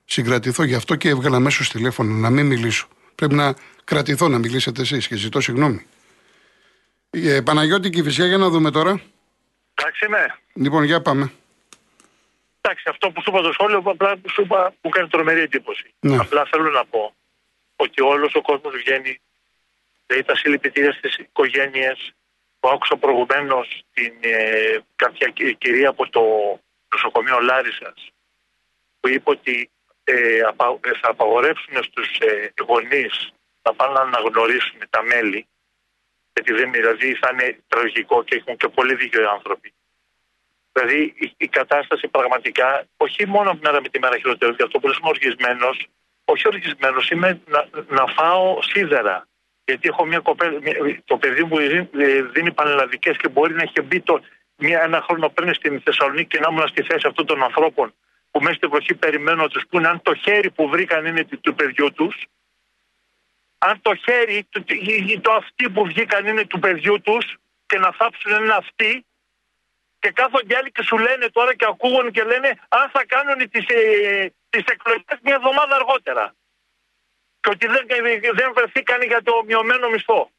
συγκρατηθώ 0.05 0.63
γι' 0.63 0.75
αυτό 0.75 0.95
και 0.95 1.09
έβγαλα 1.09 1.39
μέσω 1.39 1.71
τηλέφωνο 1.71 2.13
να 2.13 2.29
μην 2.29 2.45
μιλήσω. 2.45 2.87
Πρέπει 3.15 3.33
να 3.33 3.53
κρατηθώ 3.83 4.27
να 4.27 4.37
μιλήσετε 4.37 4.81
εσείς 4.81 5.07
και 5.07 5.15
ζητώ 5.15 5.41
συγγνώμη. 5.41 5.85
Ε, 7.09 7.41
Παναγιώτη 7.41 7.89
και 7.89 8.03
φυσικά 8.03 8.25
για 8.25 8.37
να 8.37 8.49
δούμε 8.49 8.71
τώρα. 8.71 9.01
Εντάξει 9.73 10.05
είμαι. 10.05 10.35
Λοιπόν, 10.53 10.83
για 10.83 11.01
πάμε. 11.01 11.31
Εντάξει, 12.61 12.89
αυτό 12.89 13.11
που 13.11 13.21
σου 13.21 13.29
είπα 13.29 13.41
το 13.41 13.51
σχόλιο, 13.51 13.81
απλά 13.85 14.15
σου 14.31 14.41
είπα 14.41 14.73
μου 14.81 14.89
κάνει 14.89 15.07
τρομερή 15.07 15.39
εντύπωση. 15.41 15.93
Ναι. 15.99 16.17
Απλά 16.17 16.45
θέλω 16.51 16.69
να 16.69 16.85
πω 16.85 17.15
ότι 17.75 18.01
όλος 18.01 18.35
ο 18.35 18.41
κόσμος 18.41 18.73
βγαίνει, 18.75 19.21
λέει 20.09 20.23
τα 20.23 20.35
συλληπιτήρια 20.35 20.91
στις 20.91 21.15
οικογένειες 21.17 22.13
που 22.59 22.69
άκουσα 22.69 22.95
προηγουμένως 22.97 23.83
την 23.93 24.13
ε, 24.19 24.77
κάποια 24.95 25.27
κυ- 25.29 25.57
κυρία 25.57 25.89
από 25.89 26.09
το 26.09 26.21
νοσοκομείο 26.93 27.39
Λάρισας 27.39 28.09
που 29.05 29.11
είπε 29.11 29.29
ότι 29.29 29.69
ε, 30.03 30.39
απα- 30.39 30.79
ε, 30.83 30.91
θα 31.01 31.09
απαγορεύσουν 31.09 31.83
στους 31.83 32.17
ε, 32.19 32.53
γονείς 32.67 33.13
να 33.61 33.73
πάνε 33.73 33.93
να 33.93 33.99
αναγνωρίσουν 33.99 34.79
τα 34.89 35.01
μέλη 35.03 35.47
γιατί 36.33 36.53
δεν 36.53 36.71
δηλαδή 36.71 37.13
θα 37.21 37.29
είναι 37.33 37.57
τραγικό 37.67 38.23
και 38.23 38.35
έχουν 38.35 38.57
και 38.57 38.67
πολύ 38.67 38.95
δίκιο 38.95 39.21
οι 39.21 39.25
άνθρωποι. 39.25 39.73
Δηλαδή 40.71 41.13
η, 41.17 41.33
η 41.37 41.47
κατάσταση 41.47 42.07
πραγματικά 42.07 42.87
όχι 42.97 43.27
μόνο 43.27 43.49
από 43.51 43.59
μέρα 43.63 43.81
με 43.81 43.89
τη 43.89 43.99
μέρα 43.99 44.17
χειροτέρω, 44.17 44.53
και 44.53 44.63
αυτό 44.63 44.79
που 44.79 44.87
είμαι 44.87 45.09
οργισμένος, 45.15 45.87
όχι 46.25 46.47
οργισμένος, 46.47 47.09
είμαι 47.09 47.41
να, 47.47 47.67
να 47.87 48.05
φάω 48.07 48.61
σίδερα. 48.61 49.27
Γιατί 49.65 49.87
έχω 49.87 50.05
μια 50.05 50.19
κοπέλα, 50.19 50.59
μια- 50.61 51.01
το 51.05 51.17
παιδί 51.17 51.43
μου 51.43 51.57
δίνει, 51.57 51.89
δίνει 52.33 52.51
πανελλαδικές 52.51 53.17
και 53.17 53.27
μπορεί 53.27 53.53
να 53.53 53.61
έχει 53.61 53.81
μπει 53.81 54.01
το, 54.01 54.21
μια, 54.57 54.81
ένα 54.83 55.01
χρόνο 55.01 55.29
πριν 55.29 55.53
στην 55.53 55.81
Θεσσαλονίκη 55.81 56.27
και 56.27 56.39
να 56.39 56.47
ήμουν 56.51 56.67
στη 56.67 56.83
θέση 56.83 57.07
αυτών 57.07 57.25
των 57.25 57.43
ανθρώπων 57.43 57.93
που 58.35 58.41
μέσα 58.41 58.55
στην 58.55 58.67
εποχή 58.67 58.95
περιμένουν 58.95 59.41
να 59.41 59.47
τους 59.47 59.65
πούνε 59.69 59.87
αν 59.87 60.01
το 60.01 60.13
χέρι 60.15 60.51
που 60.51 60.69
βρήκαν 60.69 61.05
είναι 61.05 61.23
του, 61.23 61.39
του 61.39 61.55
παιδιού 61.55 61.93
τους, 61.93 62.25
αν 63.57 63.81
το 63.81 63.95
χέρι, 63.95 64.47
το, 64.49 64.63
το, 64.63 64.75
το 65.21 65.31
αυτί 65.31 65.69
που 65.69 65.85
βγήκαν 65.85 66.25
είναι 66.27 66.45
του 66.45 66.59
παιδιού 66.59 67.01
τους 67.01 67.35
και 67.65 67.77
να 67.77 67.91
θάψουν 67.91 68.31
ένα 68.31 68.55
αυτί 68.55 69.05
και 69.99 70.11
κάθονται 70.11 70.53
οι 70.53 70.55
άλλοι 70.55 70.71
και 70.71 70.83
σου 70.83 70.97
λένε 70.97 71.29
τώρα 71.29 71.55
και 71.55 71.65
ακούγουν 71.65 72.11
και 72.11 72.23
λένε 72.23 72.59
αν 72.67 72.89
θα 72.89 73.05
κάνουν 73.05 73.49
τις, 73.49 73.65
ε, 73.67 74.33
τις 74.49 74.63
εκλογές 74.65 75.19
μια 75.21 75.35
εβδομάδα 75.35 75.75
αργότερα. 75.75 76.35
Και 77.39 77.49
ότι 77.49 77.67
δεν, 77.67 77.85
δεν 78.33 78.53
βρεθήκαν 78.55 79.01
για 79.01 79.21
το 79.21 79.43
μειωμένο 79.45 79.89
μισθό. 79.89 80.31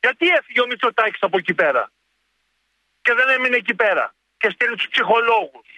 Γιατί 0.00 0.28
έφυγε 0.28 0.60
ο 0.60 0.66
Μητσοτάκης 0.66 1.22
από 1.22 1.38
εκεί 1.38 1.54
πέρα 1.54 1.92
και 3.02 3.14
δεν 3.14 3.28
έμεινε 3.28 3.56
εκεί 3.56 3.74
πέρα 3.74 4.14
και 4.36 4.50
στέλνει 4.50 4.76
τους 4.76 4.88
ψυχολόγους; 4.88 5.73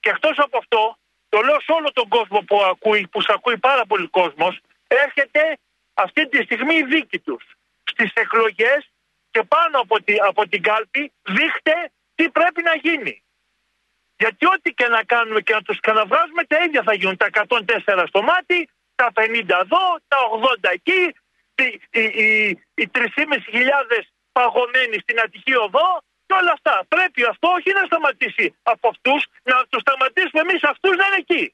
Και 0.00 0.10
εκτός 0.10 0.38
από 0.38 0.58
αυτό, 0.58 0.98
το 1.28 1.40
λέω 1.40 1.60
σε 1.60 1.72
όλο 1.72 1.92
τον 1.92 2.08
κόσμο 2.08 2.40
που 2.40 2.62
ακούει, 2.62 3.06
που 3.06 3.20
σε 3.20 3.32
ακούει 3.34 3.58
πάρα 3.58 3.86
πολύ 3.86 4.08
κόσμος, 4.08 4.60
έρχεται 4.86 5.58
αυτή 5.94 6.28
τη 6.28 6.42
στιγμή 6.42 6.74
η 6.74 6.84
δίκη 6.84 7.18
τους. 7.18 7.44
Στις 7.84 8.12
εκλογές 8.12 8.90
και 9.30 9.42
πάνω 9.42 9.78
από, 9.80 10.02
τη, 10.02 10.14
από 10.20 10.48
την 10.48 10.62
κάλπη 10.62 11.12
δείχτε 11.22 11.90
τι 12.14 12.30
πρέπει 12.30 12.62
να 12.62 12.74
γίνει. 12.76 13.22
Γιατί 14.16 14.46
ό,τι 14.46 14.72
και 14.72 14.88
να 14.88 15.02
κάνουμε 15.02 15.40
και 15.40 15.52
να 15.52 15.62
τους 15.62 15.80
καναβράζουμε 15.80 16.44
τα 16.44 16.64
ίδια 16.64 16.82
θα 16.82 16.94
γίνουν. 16.94 17.16
Τα 17.16 17.28
104 17.32 18.04
στο 18.06 18.22
μάτι, 18.22 18.68
τα 18.94 19.12
50 19.14 19.48
εδώ, 19.48 19.84
τα 20.08 20.18
80 20.62 20.70
εκεί, 20.72 21.14
οι, 21.54 21.80
οι, 21.90 22.02
οι, 22.02 22.48
οι 22.74 22.90
3.500 22.94 23.00
παγωμένοι 24.32 24.98
στην 24.98 25.20
Αττική 25.20 25.54
Οδό 25.54 26.02
και 26.28 26.34
όλα 26.40 26.52
αυτά. 26.58 26.74
Πρέπει 26.94 27.20
αυτό 27.32 27.46
όχι 27.58 27.70
να 27.78 27.82
σταματήσει 27.90 28.46
από 28.72 28.84
αυτούς, 28.92 29.20
να 29.50 29.56
τους 29.70 29.80
σταματήσουμε 29.86 30.40
εμείς 30.46 30.60
αυτούς 30.72 30.94
να 31.00 31.04
είναι 31.08 31.20
εκεί. 31.26 31.44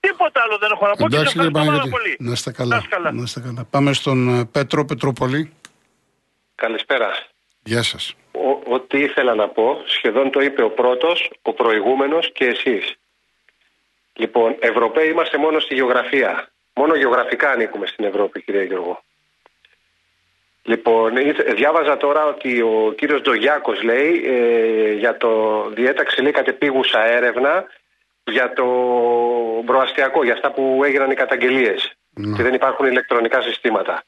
Τίποτα 0.00 0.38
άλλο 0.44 0.56
δεν 0.62 0.70
έχω 0.74 0.84
να 0.90 0.94
πω 0.96 0.96
και 1.08 1.14
Εντάξει 1.16 1.24
σας 1.24 1.32
κύριε 1.32 1.46
ευχαριστώ 1.48 1.58
πάρα 1.58 1.70
Παναγιώτη. 1.70 1.90
πολύ. 1.96 2.12
Να 2.28 2.32
είστε 2.36 2.50
καλά. 2.58 2.74
Να 2.74 2.80
είστε 2.82 2.94
καλά. 2.96 3.10
Να 3.18 3.22
είστε 3.22 3.40
καλά. 3.46 3.62
Πάμε 3.74 3.90
στον 3.92 4.18
ε, 4.40 4.44
Πέτρο 4.56 4.80
Πετροπολή. 4.84 5.42
Καλησπέρα. 6.54 7.08
Γεια 7.62 7.82
σας. 7.82 8.14
Ο- 8.32 8.74
ό,τι 8.74 8.98
ήθελα 8.98 9.34
να 9.34 9.48
πω, 9.48 9.82
σχεδόν 9.86 10.30
το 10.30 10.40
είπε 10.40 10.62
ο 10.62 10.70
πρώτος, 10.70 11.30
ο 11.42 11.52
προηγούμενος 11.52 12.32
και 12.32 12.44
εσείς. 12.44 12.94
Λοιπόν, 14.12 14.56
Ευρωπαίοι 14.60 15.08
είμαστε 15.08 15.38
μόνο 15.38 15.58
στη 15.60 15.74
γεωγραφία. 15.74 16.48
Μόνο 16.74 16.94
γεωγραφικά 16.94 17.50
ανήκουμε 17.50 17.86
στην 17.86 18.04
Ευρώπη, 18.04 18.42
κύριε 18.42 18.62
Γιώργο. 18.64 19.02
Λοιπόν, 20.62 21.12
διάβαζα 21.54 21.96
τώρα 21.96 22.24
ότι 22.24 22.60
ο 22.60 22.94
κύριος 22.96 23.20
Ντογιάκος 23.20 23.82
λέει 23.82 24.22
ε, 24.26 24.92
για 24.92 25.16
το 25.16 25.64
διέταξη 25.68 26.22
λέει 26.22 26.32
κατεπίγουσα 26.32 27.04
έρευνα 27.04 27.64
για 28.24 28.52
το 28.52 28.66
προαστιακό, 29.66 30.24
για 30.24 30.32
αυτά 30.32 30.50
που 30.50 30.80
έγιναν 30.84 31.10
οι 31.10 31.14
καταγγελίες 31.14 31.92
ναι. 32.10 32.36
και 32.36 32.42
δεν 32.42 32.54
υπάρχουν 32.54 32.86
ηλεκτρονικά 32.86 33.40
συστήματα. 33.40 34.02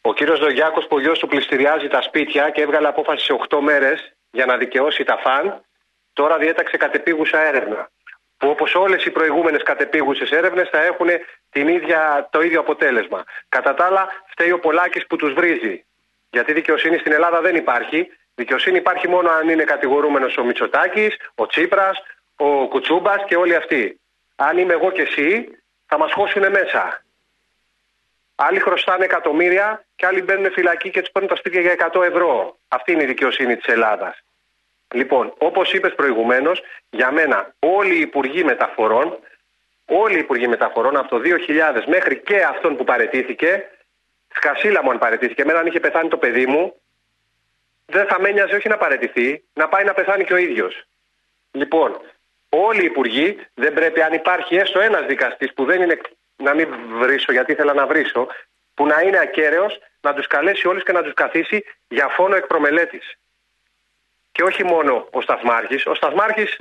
Ο 0.00 0.14
κύριος 0.14 0.40
Ντογιάκος 0.40 0.86
που 0.86 0.96
ο 0.96 1.00
γιος 1.00 1.18
του 1.18 1.26
πληστηριάζει 1.26 1.88
τα 1.88 2.02
σπίτια 2.02 2.50
και 2.50 2.62
έβγαλε 2.62 2.88
απόφαση 2.88 3.24
σε 3.24 3.38
8 3.48 3.58
μέρες 3.60 4.12
για 4.30 4.46
να 4.46 4.56
δικαιώσει 4.56 5.04
τα 5.04 5.16
φαν, 5.16 5.64
τώρα 6.12 6.38
διέταξε 6.38 6.76
κατεπίγουσα 6.76 7.46
έρευνα. 7.46 7.90
Που 8.42 8.48
όπως 8.48 8.74
όλες 8.74 9.04
οι 9.04 9.10
προηγούμενες 9.10 9.62
κατεπίγουσες 9.62 10.30
έρευνες 10.30 10.68
θα 10.68 10.82
έχουν 10.82 11.08
την 11.50 11.68
ίδια, 11.68 12.28
το 12.30 12.40
ίδιο 12.40 12.60
αποτέλεσμα. 12.60 13.24
Κατά 13.48 13.74
τα 13.74 13.84
άλλα, 13.84 14.08
φταίει 14.26 14.50
ο 14.50 14.58
Πολάκης 14.58 15.06
που 15.06 15.16
τους 15.16 15.32
βρίζει. 15.32 15.84
Γιατί 16.30 16.52
δικαιοσύνη 16.52 16.98
στην 16.98 17.12
Ελλάδα 17.12 17.40
δεν 17.40 17.56
υπάρχει. 17.56 18.08
Δικαιοσύνη 18.34 18.76
υπάρχει 18.76 19.08
μόνο 19.08 19.30
αν 19.30 19.48
είναι 19.48 19.64
κατηγορούμενος 19.64 20.36
ο 20.36 20.44
Μητσοτάκης, 20.44 21.16
ο 21.34 21.46
Τσίπρας, 21.46 22.02
ο 22.36 22.68
Κουτσούμπας 22.68 23.24
και 23.26 23.36
όλοι 23.36 23.54
αυτοί. 23.54 24.00
Αν 24.36 24.58
είμαι 24.58 24.72
εγώ 24.72 24.90
και 24.90 25.02
εσύ, 25.02 25.48
θα 25.86 25.98
μας 25.98 26.12
χώσουν 26.12 26.50
μέσα. 26.50 27.04
Άλλοι 28.34 28.60
χρωστάνε 28.60 29.04
εκατομμύρια 29.04 29.84
και 29.96 30.06
άλλοι 30.06 30.22
μπαίνουν 30.22 30.52
φυλακή 30.52 30.90
και 30.90 31.00
τους 31.00 31.10
παίρνουν 31.10 31.30
τα 31.30 31.36
σπίτια 31.36 31.60
για 31.60 31.72
100 31.72 32.02
ευρώ. 32.02 32.58
Αυτή 32.68 32.92
είναι 32.92 33.02
η 33.02 33.06
δικαιοσύνη 33.06 33.56
της 33.56 33.66
Ελλάδας. 33.66 34.22
Λοιπόν, 34.92 35.34
όπως 35.38 35.72
είπες 35.72 35.94
προηγουμένως, 35.94 36.62
για 36.90 37.10
μένα 37.10 37.54
όλοι 37.58 37.94
οι 37.96 38.00
υπουργοί 38.00 38.44
μεταφορών, 38.44 39.18
όλοι 39.86 40.16
οι 40.16 40.18
υπουργοί 40.18 40.48
μεταφορών 40.48 40.96
από 40.96 41.08
το 41.08 41.18
2000 41.18 41.84
μέχρι 41.86 42.18
και 42.18 42.42
αυτόν 42.42 42.76
που 42.76 42.84
παρετήθηκε, 42.84 43.70
σκασίλα 44.34 44.82
μου 44.82 44.90
αν 44.90 44.98
παρετήθηκε, 44.98 45.42
εμένα 45.42 45.58
αν 45.58 45.66
είχε 45.66 45.80
πεθάνει 45.80 46.08
το 46.08 46.16
παιδί 46.16 46.46
μου, 46.46 46.74
δεν 47.86 48.06
θα 48.06 48.20
με 48.20 48.28
ένοιαζε 48.28 48.54
όχι 48.54 48.68
να 48.68 48.76
παρετηθεί, 48.76 49.44
να 49.52 49.68
πάει 49.68 49.84
να 49.84 49.94
πεθάνει 49.94 50.24
και 50.24 50.32
ο 50.32 50.36
ίδιος. 50.36 50.84
Λοιπόν, 51.50 52.00
όλοι 52.48 52.82
οι 52.82 52.84
υπουργοί 52.84 53.38
δεν 53.54 53.72
πρέπει, 53.72 54.02
αν 54.02 54.12
υπάρχει 54.12 54.56
έστω 54.56 54.80
ένας 54.80 55.06
δικαστής 55.06 55.52
που 55.52 55.64
δεν 55.64 55.82
είναι. 55.82 56.00
Να 56.36 56.54
μην 56.54 56.68
βρίσω, 56.88 57.32
γιατί 57.32 57.52
ήθελα 57.52 57.72
να 57.72 57.86
βρίσω, 57.86 58.26
που 58.74 58.86
να 58.86 59.00
είναι 59.00 59.18
ακέραιος, 59.18 59.78
να 60.00 60.14
τους 60.14 60.26
καλέσει 60.26 60.68
όλους 60.68 60.82
και 60.82 60.92
να 60.92 61.02
τους 61.02 61.14
καθίσει 61.14 61.64
για 61.88 62.08
φόνο 62.08 62.36
εκπρομελέτης. 62.36 63.16
Και 64.32 64.42
όχι 64.42 64.64
μόνο 64.64 65.08
ο 65.10 65.20
Σταθμάρχης. 65.20 65.86
Ο 65.86 65.94
Σταθμάρχης 65.94 66.56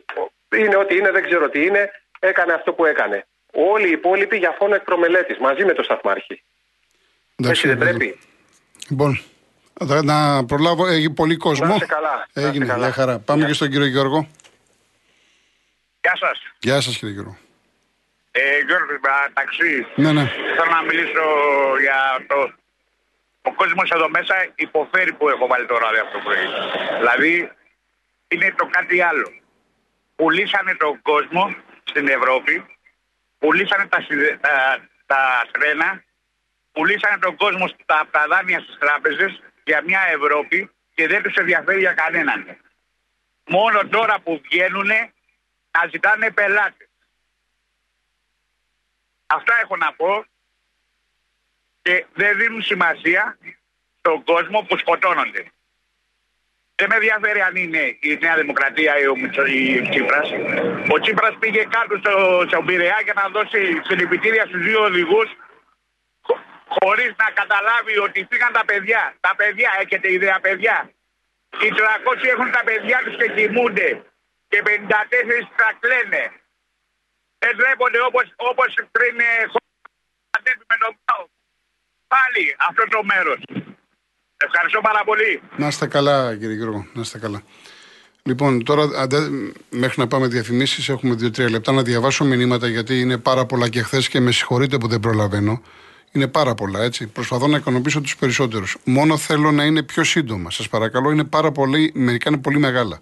είναι 0.55 0.75
ό,τι 0.75 0.95
είναι, 0.95 1.11
δεν 1.11 1.23
ξέρω 1.23 1.49
τι 1.49 1.65
είναι, 1.65 1.91
έκανε 2.19 2.53
αυτό 2.53 2.73
που 2.73 2.85
έκανε. 2.85 3.25
Όλοι 3.51 3.87
οι 3.87 3.91
υπόλοιποι 3.91 4.37
για 4.37 4.55
φόνο 4.59 4.75
εκπρομελέτη 4.75 5.41
μαζί 5.41 5.65
με 5.65 5.73
τον 5.73 5.83
Σταθμάρχη. 5.83 6.43
Έτσι 7.43 7.67
δεν 7.67 7.77
πρέπει. 7.77 8.19
Λοιπόν, 8.89 9.21
να 10.03 10.45
προλάβω, 10.45 10.87
έχει 10.87 11.09
πολύ 11.09 11.35
κόσμο. 11.35 11.77
Να 11.77 11.85
καλά. 11.85 12.27
Έγινε, 12.33 12.65
καλά. 12.65 12.91
χαρά. 12.91 13.19
Πάμε 13.19 13.45
και 13.45 13.53
στον 13.53 13.69
κύριο 13.69 13.85
Γιώργο. 13.85 14.27
Γεια 16.01 16.15
σας. 16.19 16.39
Γεια 16.59 16.81
σας, 16.81 16.97
κύριε 16.97 17.13
Γιώργο. 17.13 17.37
Ε, 18.31 18.41
Γιώργο, 18.67 18.87
ταξί. 19.33 19.85
Ναι, 19.95 20.11
ναι. 20.11 20.31
Θέλω 20.57 20.71
να 20.71 20.81
μιλήσω 20.81 21.23
για 21.81 22.25
το. 22.27 22.53
Ο 23.41 23.53
κόσμος 23.53 23.89
εδώ 23.89 24.09
μέσα 24.09 24.35
υποφέρει 24.55 25.13
που 25.13 25.29
έχω 25.29 25.47
βάλει 25.47 25.65
το 25.65 25.77
ράδι 25.77 25.97
αυτό 25.97 26.17
που 26.19 26.31
έχει. 26.31 26.47
Δηλαδή, 26.97 27.51
είναι 28.31 28.53
το 28.57 28.65
κάτι 28.65 29.01
άλλο. 29.01 29.33
Πουλήσανε 30.15 30.75
τον 30.75 31.01
κόσμο 31.01 31.55
στην 31.83 32.07
Ευρώπη, 32.07 32.65
πουλήσανε 33.37 33.87
τα, 33.87 34.05
τα, 34.41 34.87
τα 35.05 35.47
τρένα, 35.51 36.03
πουλήσανε 36.71 37.17
τον 37.17 37.35
κόσμο 37.35 37.67
στα 37.67 38.07
τα 38.11 38.25
δάνεια 38.27 38.59
στις 38.59 38.77
τράπεζες 38.77 39.41
για 39.63 39.81
μια 39.81 40.01
Ευρώπη 40.01 40.71
και 40.93 41.07
δεν 41.07 41.21
τους 41.23 41.35
ενδιαφέρει 41.35 41.79
για 41.79 41.93
κανέναν. 41.93 42.57
Μόνο 43.45 43.87
τώρα 43.87 44.19
που 44.19 44.41
βγαίνουν 44.43 44.87
να 45.71 45.87
ζητάνε 45.91 46.31
πελάτες. 46.31 46.89
Αυτά 49.25 49.53
έχω 49.61 49.75
να 49.77 49.93
πω 49.93 50.25
και 51.81 52.05
δεν 52.13 52.37
δίνουν 52.37 52.61
σημασία 52.61 53.37
στον 53.99 54.23
κόσμο 54.23 54.61
που 54.61 54.77
σκοτώνονται. 54.77 55.51
Δεν 56.81 56.89
με 56.89 56.95
ενδιαφέρει 57.01 57.41
αν 57.41 57.55
είναι 57.55 57.83
η 57.99 58.17
Νέα 58.21 58.35
Δημοκρατία 58.41 58.93
ή 59.01 59.05
ο, 59.11 59.15
η 59.47 59.81
Τσίπρας. 59.89 60.27
Ο 60.93 60.99
Τσίπρας 60.99 61.35
πήγε 61.39 61.63
κάτω 61.75 61.93
στο, 62.01 62.13
στο 62.47 62.61
Πειραιά 62.67 62.99
για 63.03 63.13
να 63.19 63.25
δώσει 63.35 63.59
συλληπιτήρια 63.87 64.45
στους 64.45 64.61
δύο 64.67 64.81
οδηγούς 64.89 65.29
χωρίς 66.75 67.11
να 67.21 67.27
καταλάβει 67.39 67.97
ότι 67.97 68.27
φύγαν 68.29 68.51
τα 68.53 68.63
παιδιά. 68.65 69.03
Τα 69.19 69.33
παιδιά, 69.35 69.69
έχετε 69.83 70.11
ιδέα 70.11 70.39
παιδιά. 70.45 70.77
Οι 71.63 71.69
300 71.77 72.23
έχουν 72.33 72.51
τα 72.51 72.61
παιδιά 72.67 72.97
τους 73.03 73.15
και 73.19 73.27
κοιμούνται 73.35 73.89
και 74.49 74.61
54 74.65 74.69
τα 75.55 75.69
κλαίνε. 75.79 76.23
Δεν 77.41 77.55
ντρέπονται 77.55 78.01
όπως, 78.09 78.25
όπως 78.35 78.69
πριν 78.91 79.19
ε, 79.19 79.33
με 80.69 80.75
τον 80.83 80.93
Πάλι 82.13 82.55
αυτό 82.69 82.83
το 82.93 83.03
μέρος. 83.03 83.41
Ευχαριστώ 84.45 84.79
πάρα 84.81 85.01
πολύ. 85.05 85.41
Να 85.57 85.67
είστε 85.67 85.87
καλά, 85.87 86.35
κύριε 86.35 86.55
Γιώργο. 86.55 86.85
Να 86.93 87.01
είστε 87.01 87.19
καλά. 87.19 87.41
Λοιπόν, 88.23 88.63
τώρα 88.63 88.89
αντε, 88.95 89.17
μέχρι 89.69 89.99
να 89.99 90.07
πάμε 90.07 90.27
διαφημίσεις, 90.27 90.89
έχουμε 90.89 91.15
δύο-τρία 91.15 91.49
λεπτά 91.49 91.71
να 91.71 91.81
διαβάσω 91.81 92.23
μηνύματα 92.23 92.67
γιατί 92.67 92.99
είναι 92.99 93.17
πάρα 93.17 93.45
πολλά 93.45 93.69
και 93.69 93.81
χθες 93.81 94.09
και 94.09 94.19
με 94.19 94.31
συγχωρείτε 94.31 94.77
που 94.77 94.87
δεν 94.87 94.99
προλαβαίνω. 94.99 95.61
Είναι 96.11 96.27
πάρα 96.27 96.53
πολλά, 96.53 96.83
έτσι. 96.83 97.07
Προσπαθώ 97.07 97.47
να 97.47 97.57
ικανοποιήσω 97.57 98.01
τους 98.01 98.15
περισσότερους. 98.15 98.77
Μόνο 98.83 99.17
θέλω 99.17 99.51
να 99.51 99.63
είναι 99.63 99.83
πιο 99.83 100.03
σύντομα. 100.03 100.51
Σας 100.51 100.69
παρακαλώ, 100.69 101.11
είναι 101.11 101.23
πάρα 101.23 101.51
πολύ, 101.51 101.91
μερικά 101.95 102.29
είναι 102.29 102.39
πολύ 102.39 102.57
μεγάλα. 102.57 102.99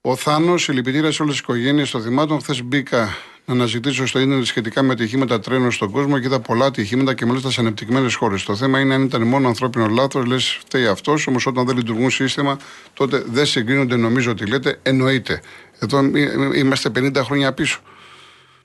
Ο 0.00 0.16
Θάνος, 0.16 0.62
συλληπιτήρια 0.62 1.12
σε 1.12 1.22
όλες 1.22 1.34
τις 1.34 1.42
οικογένειες 1.42 1.90
των 1.90 2.02
θυμάτων. 2.02 2.40
Χθες 2.40 2.62
μπήκα 2.62 3.16
να 3.46 3.54
αναζητήσω 3.54 4.06
στο 4.06 4.18
ίντερνετ 4.18 4.44
σχετικά 4.44 4.82
με 4.82 4.92
ατυχήματα 4.92 5.40
τρένων 5.40 5.70
στον 5.70 5.90
κόσμο 5.90 6.18
και 6.18 6.26
είδα 6.26 6.40
πολλά 6.40 6.66
ατυχήματα 6.66 7.14
και 7.14 7.26
μάλιστα 7.26 7.50
σε 7.50 7.60
ανεπτυγμένες 7.60 8.14
χώρες. 8.14 8.42
Το 8.42 8.56
θέμα 8.56 8.80
είναι 8.80 8.94
αν 8.94 9.02
ήταν 9.02 9.22
μόνο 9.22 9.48
ανθρώπινο 9.48 9.88
λάθος, 9.88 10.24
λες 10.24 10.58
φταίει 10.60 10.86
αυτός, 10.86 11.26
όμως 11.26 11.46
όταν 11.46 11.66
δεν 11.66 11.76
λειτουργούν 11.76 12.10
σύστημα, 12.10 12.58
τότε 12.94 13.24
δεν 13.26 13.46
συγκρίνονται, 13.46 13.96
νομίζω 13.96 14.30
ότι 14.30 14.46
λέτε, 14.46 14.78
εννοείται. 14.82 15.42
Εδώ 15.78 16.10
είμαστε 16.54 16.90
50 16.94 17.22
χρόνια 17.24 17.52
πίσω. 17.52 17.80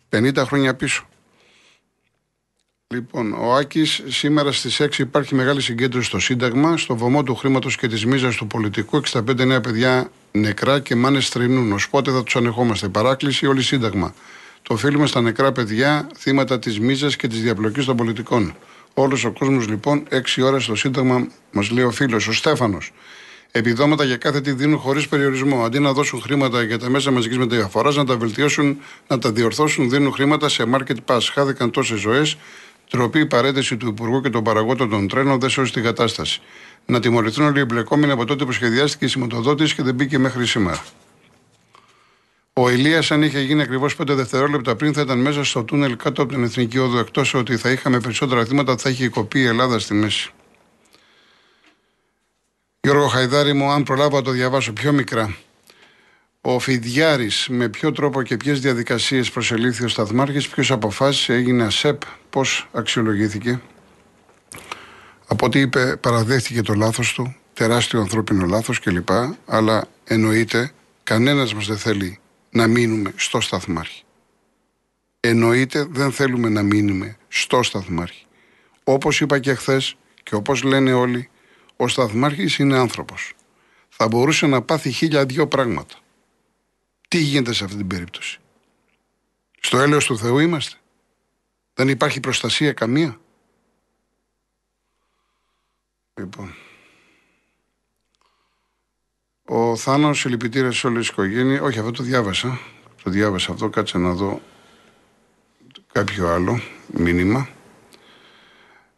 50 0.09 0.35
χρόνια 0.35 0.75
πίσω. 0.75 1.03
Λοιπόν, 2.93 3.33
ο 3.33 3.53
Άκης, 3.53 4.03
σήμερα 4.07 4.51
στις 4.51 4.79
6 4.79 4.99
υπάρχει 4.99 5.35
μεγάλη 5.35 5.61
συγκέντρωση 5.61 6.07
στο 6.07 6.19
Σύνταγμα. 6.19 6.77
Στο 6.77 6.95
βωμό 6.95 7.23
του 7.23 7.35
χρήματος 7.35 7.77
και 7.77 7.87
της 7.87 8.05
μίζας 8.05 8.35
του 8.35 8.47
πολιτικού, 8.47 8.97
65 8.97 9.45
νέα 9.45 9.61
παιδιά 9.61 10.11
νεκρά 10.31 10.79
και 10.79 10.95
μάνες 10.95 11.25
στρινούν. 11.25 11.71
Ω 11.71 11.77
πότε 11.89 12.11
θα 12.11 12.23
τους 12.23 12.35
ανεχόμαστε; 12.35 12.87
Παράκληση, 12.87 13.45
όλοι 13.45 13.61
Σύνταγμα. 13.61 14.13
Το 14.61 14.73
οφείλουμε 14.73 15.07
στα 15.07 15.21
νεκρά 15.21 15.51
παιδιά, 15.51 16.07
θύματα 16.17 16.59
της 16.59 16.79
μίζας 16.79 17.15
και 17.15 17.27
της 17.27 17.41
διαπλοκής 17.41 17.85
των 17.85 17.95
πολιτικών. 17.95 18.55
Όλος 18.93 19.25
ο 19.25 19.31
κόσμος 19.31 19.67
λοιπόν, 19.67 20.03
6 20.09 20.41
ώρες 20.43 20.63
στο 20.63 20.75
Σύνταγμα, 20.75 21.27
μας 21.51 21.69
λέει 21.71 21.83
ο 21.83 21.91
φίλος, 21.91 22.27
ο 22.27 22.33
Στέφανος. 22.33 22.91
Επιδόματα 23.51 24.03
για 24.03 24.17
κάθε 24.17 24.41
τι 24.41 24.51
δίνουν 24.51 24.77
χωρίς 24.77 25.07
περιορισμό. 25.07 25.63
Αντί 25.63 25.79
να 25.79 25.93
δώσουν 25.93 26.21
χρήματα 26.21 26.63
για 26.63 26.79
τα 26.79 26.89
μέσα 26.89 27.11
μαζικής 27.11 27.37
μεταφοράς, 27.37 27.95
να 27.95 28.05
τα 28.05 28.17
βελτιώσουν, 28.17 28.77
να 29.07 29.19
τα 29.19 29.31
διορθώσουν, 29.31 29.89
δίνουν 29.89 30.11
χρήματα 30.11 30.49
σε 30.49 30.63
market 30.73 30.95
pass. 31.05 31.19
Χάθηκαν 31.33 31.71
τόσες 31.71 31.99
ζωές. 31.99 32.37
Τροπή 32.89 33.25
παρέτηση 33.25 33.77
του 33.77 33.87
Υπουργού 33.87 34.21
και 34.21 34.29
των 34.29 34.43
παραγόντων 34.43 34.89
των 34.89 35.07
τρένων 35.07 35.39
δεν 35.39 35.49
σώζει 35.49 35.71
την 35.71 35.83
κατάσταση. 35.83 36.41
Να 36.85 36.99
τιμωρηθούν 36.99 37.45
όλοι 37.45 37.57
οι 37.57 37.61
εμπλεκόμενοι 37.61 38.11
από 38.11 38.25
τότε 38.25 38.45
που 38.45 38.51
σχεδιάστηκε 38.51 39.05
η 39.05 39.07
σηματοδότηση 39.07 39.75
και 39.75 39.83
δεν 39.83 39.95
μπήκε 39.95 40.17
μέχρι 40.17 40.45
σήμερα. 40.45 40.83
Ο 42.61 42.69
Ηλίας, 42.69 43.11
αν 43.11 43.21
είχε 43.21 43.39
γίνει 43.39 43.61
ακριβώς 43.61 43.95
5 43.95 44.15
δευτερόλεπτα 44.15 44.75
πριν, 44.75 44.93
θα 44.93 45.01
ήταν 45.01 45.19
μέσα 45.19 45.43
στο 45.43 45.63
τούνελ 45.63 45.95
κάτω 45.95 46.21
από 46.21 46.33
την 46.33 46.43
Εθνική 46.43 46.77
Όδο. 46.77 46.99
Εκτός 46.99 47.33
ότι 47.33 47.57
θα 47.57 47.69
είχαμε 47.69 47.99
περισσότερα 47.99 48.45
θύματα, 48.45 48.77
θα 48.77 48.89
είχε 48.89 49.09
κοπεί 49.09 49.39
η 49.39 49.45
Ελλάδα 49.45 49.79
στη 49.79 49.93
μέση. 49.93 50.31
Γιώργο 52.81 53.07
Χαϊδάρη 53.07 53.53
μου, 53.53 53.71
αν 53.71 53.83
προλάβω 53.83 54.15
να 54.15 54.21
το 54.23 54.31
διαβάσω 54.31 54.73
πιο 54.73 54.91
μικρά. 54.91 55.35
Ο 56.41 56.59
Φιδιάρης, 56.59 57.47
με 57.49 57.69
ποιο 57.69 57.91
τρόπο 57.91 58.21
και 58.21 58.37
ποιες 58.37 58.59
διαδικασίες 58.59 59.31
προσελήφθη 59.31 59.83
ο 59.83 59.87
Σταθμάρχης, 59.87 60.47
ποιος 60.47 60.71
αποφάσισε, 60.71 61.33
έγινε 61.33 61.63
ΑΣΕΠ, 61.63 62.01
πώς 62.29 62.67
αξιολογήθηκε; 62.71 63.61
Από 65.27 65.45
ό,τι 65.45 65.59
είπε, 65.59 65.95
παραδέχτηκε 65.95 66.61
το 66.61 66.73
λάθος 66.73 67.13
του, 67.13 67.35
τεράστιο 67.53 67.99
ανθρώπινο 67.99 68.45
λάθος 68.45 68.79
κλπ. 68.79 69.09
Αλλά 69.45 69.87
εννοείται, 70.03 70.71
κανένας 71.03 71.53
μας 71.53 71.67
δεν 71.67 71.77
θέλει 71.77 72.19
να 72.49 72.67
μείνουμε 72.67 73.13
στο 73.15 73.41
σταθμάρχη. 73.41 74.03
Εννοείται 75.19 75.83
δεν 75.83 76.11
θέλουμε 76.11 76.49
να 76.49 76.63
μείνουμε 76.63 77.17
στο 77.27 77.63
σταθμάρχη. 77.63 78.25
Όπως 78.83 79.21
είπα 79.21 79.39
και 79.39 79.53
χθες 79.53 79.95
και 80.23 80.35
όπως 80.35 80.63
λένε 80.63 80.93
όλοι, 80.93 81.29
ο 81.75 81.87
σταθμάρχης 81.87 82.57
είναι 82.57 82.77
άνθρωπος. 82.77 83.33
Θα 83.89 84.07
μπορούσε 84.07 84.47
να 84.47 84.61
πάθει 84.61 84.91
χίλια 84.91 85.25
δυο 85.25 85.47
πράγματα. 85.47 85.95
Τι 87.07 87.17
γίνεται 87.17 87.53
σε 87.53 87.63
αυτή 87.63 87.77
την 87.77 87.87
περίπτωση; 87.87 88.39
Στο 89.59 89.77
έλεος 89.77 90.05
του 90.05 90.17
Θεού 90.17 90.39
είμαστε; 90.39 90.77
Δεν 91.73 91.89
υπάρχει 91.89 92.19
προστασία 92.19 92.73
καμία; 92.73 93.19
Λοιπόν. 96.13 96.55
Ο 99.51 99.75
Θάνο, 99.75 100.13
συλληπιτήρια 100.13 100.71
σε 100.71 100.87
όλη 100.87 100.99
τη 100.99 101.07
οικογένεια. 101.11 101.61
Όχι, 101.61 101.79
αυτό 101.79 101.91
το 101.91 102.03
διάβασα. 102.03 102.59
Το 103.03 103.09
διάβασα 103.09 103.51
αυτό. 103.51 103.69
Κάτσε 103.69 103.97
να 103.97 104.13
δω 104.13 104.41
κάποιο 105.91 106.27
άλλο 106.27 106.61
μήνυμα. 106.87 107.49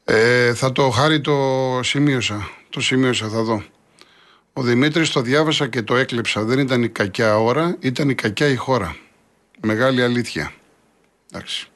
Ε, 0.03 0.53
θα 0.53 0.71
το 0.71 0.89
χάρη 0.89 1.21
το 1.21 1.79
σημείωσα. 1.83 2.49
Το 2.69 2.81
σημείωσα, 2.81 3.27
θα 3.27 3.43
δω. 3.43 3.63
Ο 4.53 4.61
Δημήτρης 4.61 5.09
το 5.09 5.21
διάβασα 5.21 5.67
και 5.67 5.81
το 5.81 5.95
έκλεψα. 5.95 6.43
Δεν 6.43 6.59
ήταν 6.59 6.83
η 6.83 6.89
κακιά 6.89 7.37
ώρα, 7.37 7.77
ήταν 7.79 8.09
η 8.09 8.15
κακιά 8.15 8.47
η 8.47 8.55
χώρα. 8.55 8.95
Μεγάλη 9.61 10.03
αλήθεια. 10.03 10.53
Εντάξει. 11.31 11.70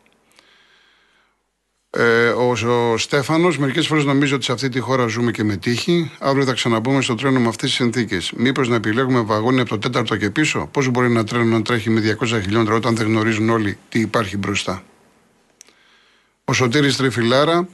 Ε, 1.97 2.27
ο, 2.27 2.51
ο 2.91 2.97
Στέφανος, 2.97 3.57
μερικές 3.57 3.87
φορές 3.87 4.05
νομίζω 4.05 4.35
ότι 4.35 4.43
σε 4.43 4.51
αυτή 4.51 4.69
τη 4.69 4.79
χώρα 4.79 5.07
ζούμε 5.07 5.31
και 5.31 5.43
με 5.43 5.55
τύχη. 5.55 6.11
Αύριο 6.19 6.45
θα 6.45 6.53
ξαναμπούμε 6.53 7.01
στο 7.01 7.15
τρένο 7.15 7.39
με 7.39 7.47
αυτές 7.47 7.69
τις 7.69 7.77
συνθήκες. 7.77 8.31
Μήπως 8.35 8.67
να 8.67 8.75
επιλέγουμε 8.75 9.21
βαγόνι 9.21 9.59
από 9.59 9.69
το 9.69 9.77
τέταρτο 9.77 10.15
και 10.15 10.29
πίσω; 10.29 10.69
Πώς 10.71 10.89
μπορεί 10.89 11.07
ένα 11.07 11.23
τρένο 11.23 11.43
να 11.43 11.61
τρέχει 11.61 11.89
με 11.89 12.17
200 12.21 12.25
χιλιόμετρα 12.41 12.75
όταν 12.75 12.95
δεν 12.95 13.07
γνωρίζουν 13.07 13.49
όλοι 13.49 13.77
τι 13.89 13.99
υπάρχει 13.99 14.37
μπροστά; 14.37 14.83
Ο 16.45 16.53
Σωτήρης 16.53 16.95
Τριφυλάρα, 16.95 17.67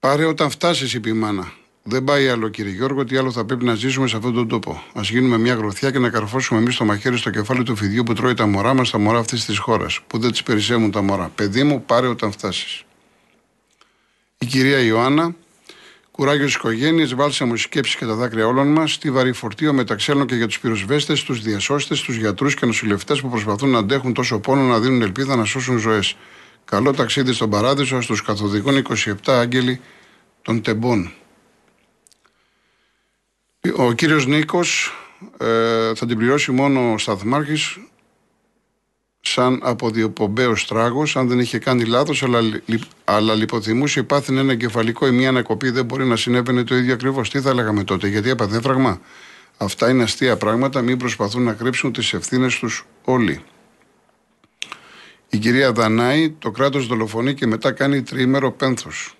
πάρε 0.00 0.24
όταν 0.24 0.50
φτάσεις, 0.50 0.94
είπε 0.94 1.08
η 1.08 1.12
μάνα. 1.12 1.52
Δεν 1.82 2.04
πάει 2.04 2.28
άλλο, 2.28 2.48
κύριε 2.48 2.72
Γιώργο, 2.72 3.04
τι 3.04 3.16
άλλο 3.16 3.30
θα 3.30 3.44
πρέπει 3.44 3.64
να 3.64 3.74
ζήσουμε 3.74 4.06
σε 4.06 4.16
αυτόν 4.16 4.34
τον 4.34 4.48
τόπο. 4.48 4.70
Α 4.70 5.00
γίνουμε 5.02 5.38
μια 5.38 5.54
γροθιά 5.54 5.90
και 5.90 5.98
να 5.98 6.08
καρφώσουμε 6.08 6.60
εμείς 6.60 6.76
το 6.76 6.84
μαχαίρι 6.84 7.16
στο 7.16 7.30
κεφάλι 7.30 7.62
του 7.62 7.76
φιδιού 7.76 8.02
που 8.02 8.12
τρώει 8.12 8.34
τα 8.34 8.46
μωρά 8.46 8.74
μας, 8.74 8.90
τα 8.90 8.98
μωρά 8.98 9.18
αυτής 9.18 9.44
της 9.44 9.58
χώρας, 9.58 10.00
που 10.06 10.18
δεν 10.18 10.30
τις 10.30 10.42
περισσεύουν 10.42 10.90
τα 10.90 11.02
μωρά. 11.02 11.30
Παιδί 11.34 11.62
μου, 11.62 11.82
πάρε 11.82 12.06
όταν 12.06 12.32
φτάσεις. 12.32 12.82
Η 14.40 14.46
κυρία 14.46 14.78
Ιωάννα, 14.78 15.34
κουράγιος 16.10 16.52
τη 16.52 16.58
οικογένειας, 16.58 17.14
βάλσαμο 17.14 17.56
σκέψη 17.56 17.96
και 17.96 18.06
τα 18.06 18.14
δάκρυα 18.14 18.46
όλων 18.46 18.72
μας, 18.72 18.98
βαρύ 19.04 19.32
φορτίο 19.32 19.72
μεταξύ 19.72 20.10
άλλων 20.10 20.26
και 20.26 20.34
για 20.34 20.46
τους 20.46 20.60
πυροσβέστες, 20.60 21.22
τους 21.22 21.42
διασώστες, 21.42 22.00
τους 22.00 22.16
γιατρούς 22.16 22.54
και 22.54 22.66
νοσηλευτές 22.66 23.20
που 23.20 23.28
προσπαθούν 23.28 23.70
να 23.70 23.78
αντέχουν 23.78 24.14
τόσο 24.14 24.38
πόνο, 24.38 24.62
να 24.62 24.80
δίνουν 24.80 25.02
ελπίδα 25.02 25.36
να 25.36 25.44
σώσουν 25.44 25.78
ζωές. 25.78 26.16
Καλό 26.64 26.92
ταξίδι 26.92 27.32
στον 27.32 27.50
παράδεισο 27.50 28.00
στου 28.00 28.24
καθοδικών 28.24 28.76
27 28.76 29.14
άγγελοι 29.24 29.80
των 30.42 30.62
τεμπών. 30.62 31.12
Ο 33.76 33.92
κύριος 33.92 34.26
Νίκος 34.26 34.94
ε, 35.38 35.94
θα 35.94 36.06
την 36.06 36.16
πληρώσει 36.16 36.50
μόνο 36.52 36.92
ο 36.92 36.98
Σταθμάρχης 36.98 37.78
σαν 39.32 39.60
αποδιοπομπαίος 39.62 40.66
τράγος, 40.66 41.16
αν 41.16 41.28
δεν 41.28 41.38
είχε 41.38 41.58
κάνει 41.58 41.84
λάθος, 41.84 42.22
αλλά, 42.22 42.40
αλλά 43.04 43.34
λιποθυμούσε, 43.34 44.00
υπάθυνε 44.00 44.40
ένα 44.40 44.54
κεφαλικό 44.54 45.06
ή 45.06 45.10
μια 45.10 45.28
ανακοπή, 45.28 45.70
δεν 45.70 45.84
μπορεί 45.84 46.04
να 46.04 46.16
συνέβαινε 46.16 46.64
το 46.64 46.76
ίδιο 46.76 46.92
ακριβώς. 46.92 47.30
Τι 47.30 47.40
θα 47.40 47.54
λέγαμε 47.54 47.84
τότε, 47.84 48.08
γιατί 48.08 48.30
έπαθε 48.30 48.60
φραγμά. 48.60 49.00
Αυτά 49.56 49.90
είναι 49.90 50.02
αστεία 50.02 50.36
πράγματα, 50.36 50.82
μην 50.82 50.98
προσπαθούν 50.98 51.42
να 51.42 51.52
κρύψουν 51.52 51.92
τις 51.92 52.12
ευθύνες 52.12 52.58
τους 52.58 52.84
όλοι. 53.04 53.42
Η 55.28 55.38
κυρία 55.38 55.72
Δανάη, 55.72 56.30
το 56.30 56.50
κράτος 56.50 56.86
δολοφονεί 56.86 57.34
και 57.34 57.46
μετά 57.46 57.72
κάνει 57.72 58.02
τριήμερο 58.02 58.52
πένθος. 58.52 59.12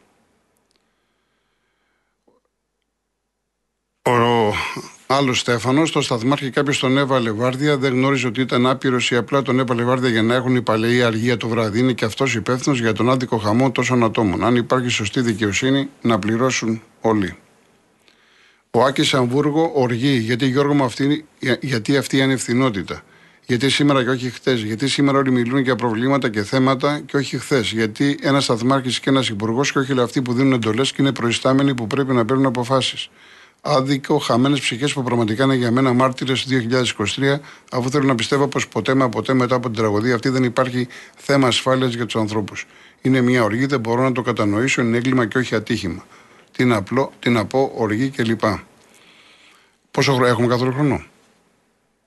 Ο 4.03 4.53
άλλο 5.11 5.35
Στέφανος, 5.35 5.93
το 5.93 6.01
σταθμάρχη, 6.01 6.51
κάποιος 6.51 6.79
τον 6.79 6.99
έβαλε 6.99 7.31
βάρδια, 7.31 7.77
δεν 7.77 7.93
γνώριζε 7.93 8.27
ότι 8.27 8.41
ήταν 8.41 8.67
άπειρος 8.67 9.11
ή 9.11 9.17
απλά 9.17 9.43
τον 9.43 9.59
έβαλε 9.59 9.83
βάρδια 9.83 10.09
για 10.09 10.23
να 10.23 10.35
έχουν 10.35 10.57
οι 10.57 10.63
παλαιοί 10.63 11.03
αργία 11.03 11.37
το 11.37 11.49
βράδυ. 11.49 11.79
Είναι 11.79 11.93
και 11.93 12.05
αυτός 12.05 12.35
υπεύθυνος 12.35 12.81
για 12.81 12.93
τον 12.93 13.11
άδικο 13.11 13.37
χαμό 13.37 13.71
τόσων 13.71 14.05
ατόμων. 14.05 14.45
Αν 14.45 14.57
υπάρχει 14.57 14.89
σωστή 14.89 15.21
δικαιοσύνη, 15.21 15.89
να 16.03 16.19
πληρώσουν 16.19 16.83
όλοι. 17.01 17.37
Ο 18.71 18.85
Άκης 18.85 19.15
Αμβούργο 19.15 19.71
οργεί, 19.75 20.17
γιατί 20.17 20.47
Γιώργο 20.47 20.75
μου 20.75 20.85
αυτή, 20.85 21.25
γιατί 21.61 21.97
αυτή 21.97 22.17
η 22.17 22.23
ανευθυνότητα; 22.23 23.03
Γιατί 23.47 23.71
σήμερα 23.71 24.03
και 24.03 24.11
όχι 24.11 24.31
χθες; 24.31 24.63
Γιατί 24.63 24.89
σήμερα 24.89 25.19
όλοι 25.19 25.31
μιλούν 25.31 25.59
για 25.59 25.77
προβλήματα 25.77 26.29
και 26.29 26.43
θέματα 26.43 27.01
και 27.07 27.17
όχι 27.17 27.39
χθες; 27.39 27.73
Γιατί 27.73 28.19
ένας 28.23 28.45
σταθμάρχης 28.45 29.01
και 29.01 29.11
ένας 29.11 29.29
υπουργός 29.29 29.73
και 29.73 29.79
όχι 29.79 30.01
αυτοί 30.01 30.23
που 30.23 30.33
δίνουν 30.33 30.53
εντολές 30.53 30.93
και 30.93 31.03
είναι 31.03 31.13
προϊστάμενοι 31.13 31.75
που 31.75 31.87
πρέπει 31.87 32.13
να 32.13 32.25
παίρνουν 32.25 32.47
αποφάσεις; 32.47 33.11
Άδικο, 33.69 34.19
χαμένες 34.19 34.61
ψυχές 34.61 34.93
που 34.93 35.03
πραγματικά 35.03 35.45
είναι 35.45 35.55
για 35.55 35.71
μένα 35.71 35.93
μάρτυρες 35.93 36.47
2023, 36.47 37.41
αφού 37.71 37.91
θέλω 37.91 38.05
να 38.05 38.15
πιστεύω 38.15 38.49
πως 38.49 38.69
ποτέ 38.69 38.95
με 38.95 39.09
ποτέ 39.09 39.35
μετά 39.35 39.55
από 39.55 39.71
την 39.71 39.77
τραγωδία 39.77 40.15
αυτή 40.15 40.29
δεν 40.29 40.45
υπάρχει 40.45 40.89
θέμα 41.17 41.47
ασφάλειας 41.47 41.95
για 41.95 42.05
τους 42.05 42.17
ανθρώπους. 42.17 42.67
Είναι 43.03 43.21
μια 43.21 43.43
οργή, 43.43 43.67
δεν 43.67 43.81
μπορώ 43.81 44.03
να 44.03 44.13
το 44.13 44.23
κατανοήσω, 44.23 44.83
είναι 44.83 44.97
έγκλημα 44.97 45.27
και 45.27 45.39
όχι 45.39 45.55
ατύχημα. 45.55 46.07
Τι 46.53 46.65
να, 46.65 46.77
απλό, 46.77 47.13
τι 47.19 47.31
να 47.31 47.45
πω, 47.45 47.73
οργή 47.77 48.09
κλπ. 48.09 48.43
Πόσο 49.91 50.13
χρόνο 50.13 50.27
έχουμε 50.27 50.47
καθόλου 50.47 50.73
χρόνο; 50.73 51.03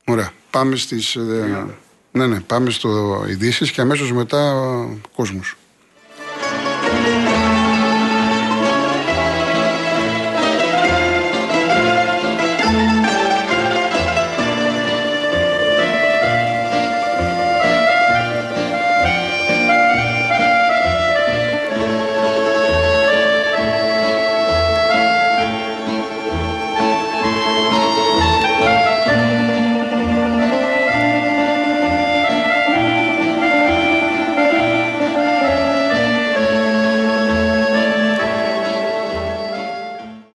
Ωραία. 0.05 0.31
Πάμε 0.49 0.75
στις. 0.75 1.15
Ε, 1.15 1.65
ναι, 2.11 2.27
ναι, 2.27 2.39
πάμε 2.39 2.69
στο 2.69 3.23
ειδήσεις 3.29 3.71
και 3.71 3.81
αμέσως 3.81 4.11
μετά 4.11 4.53
κόσμος. 5.15 5.55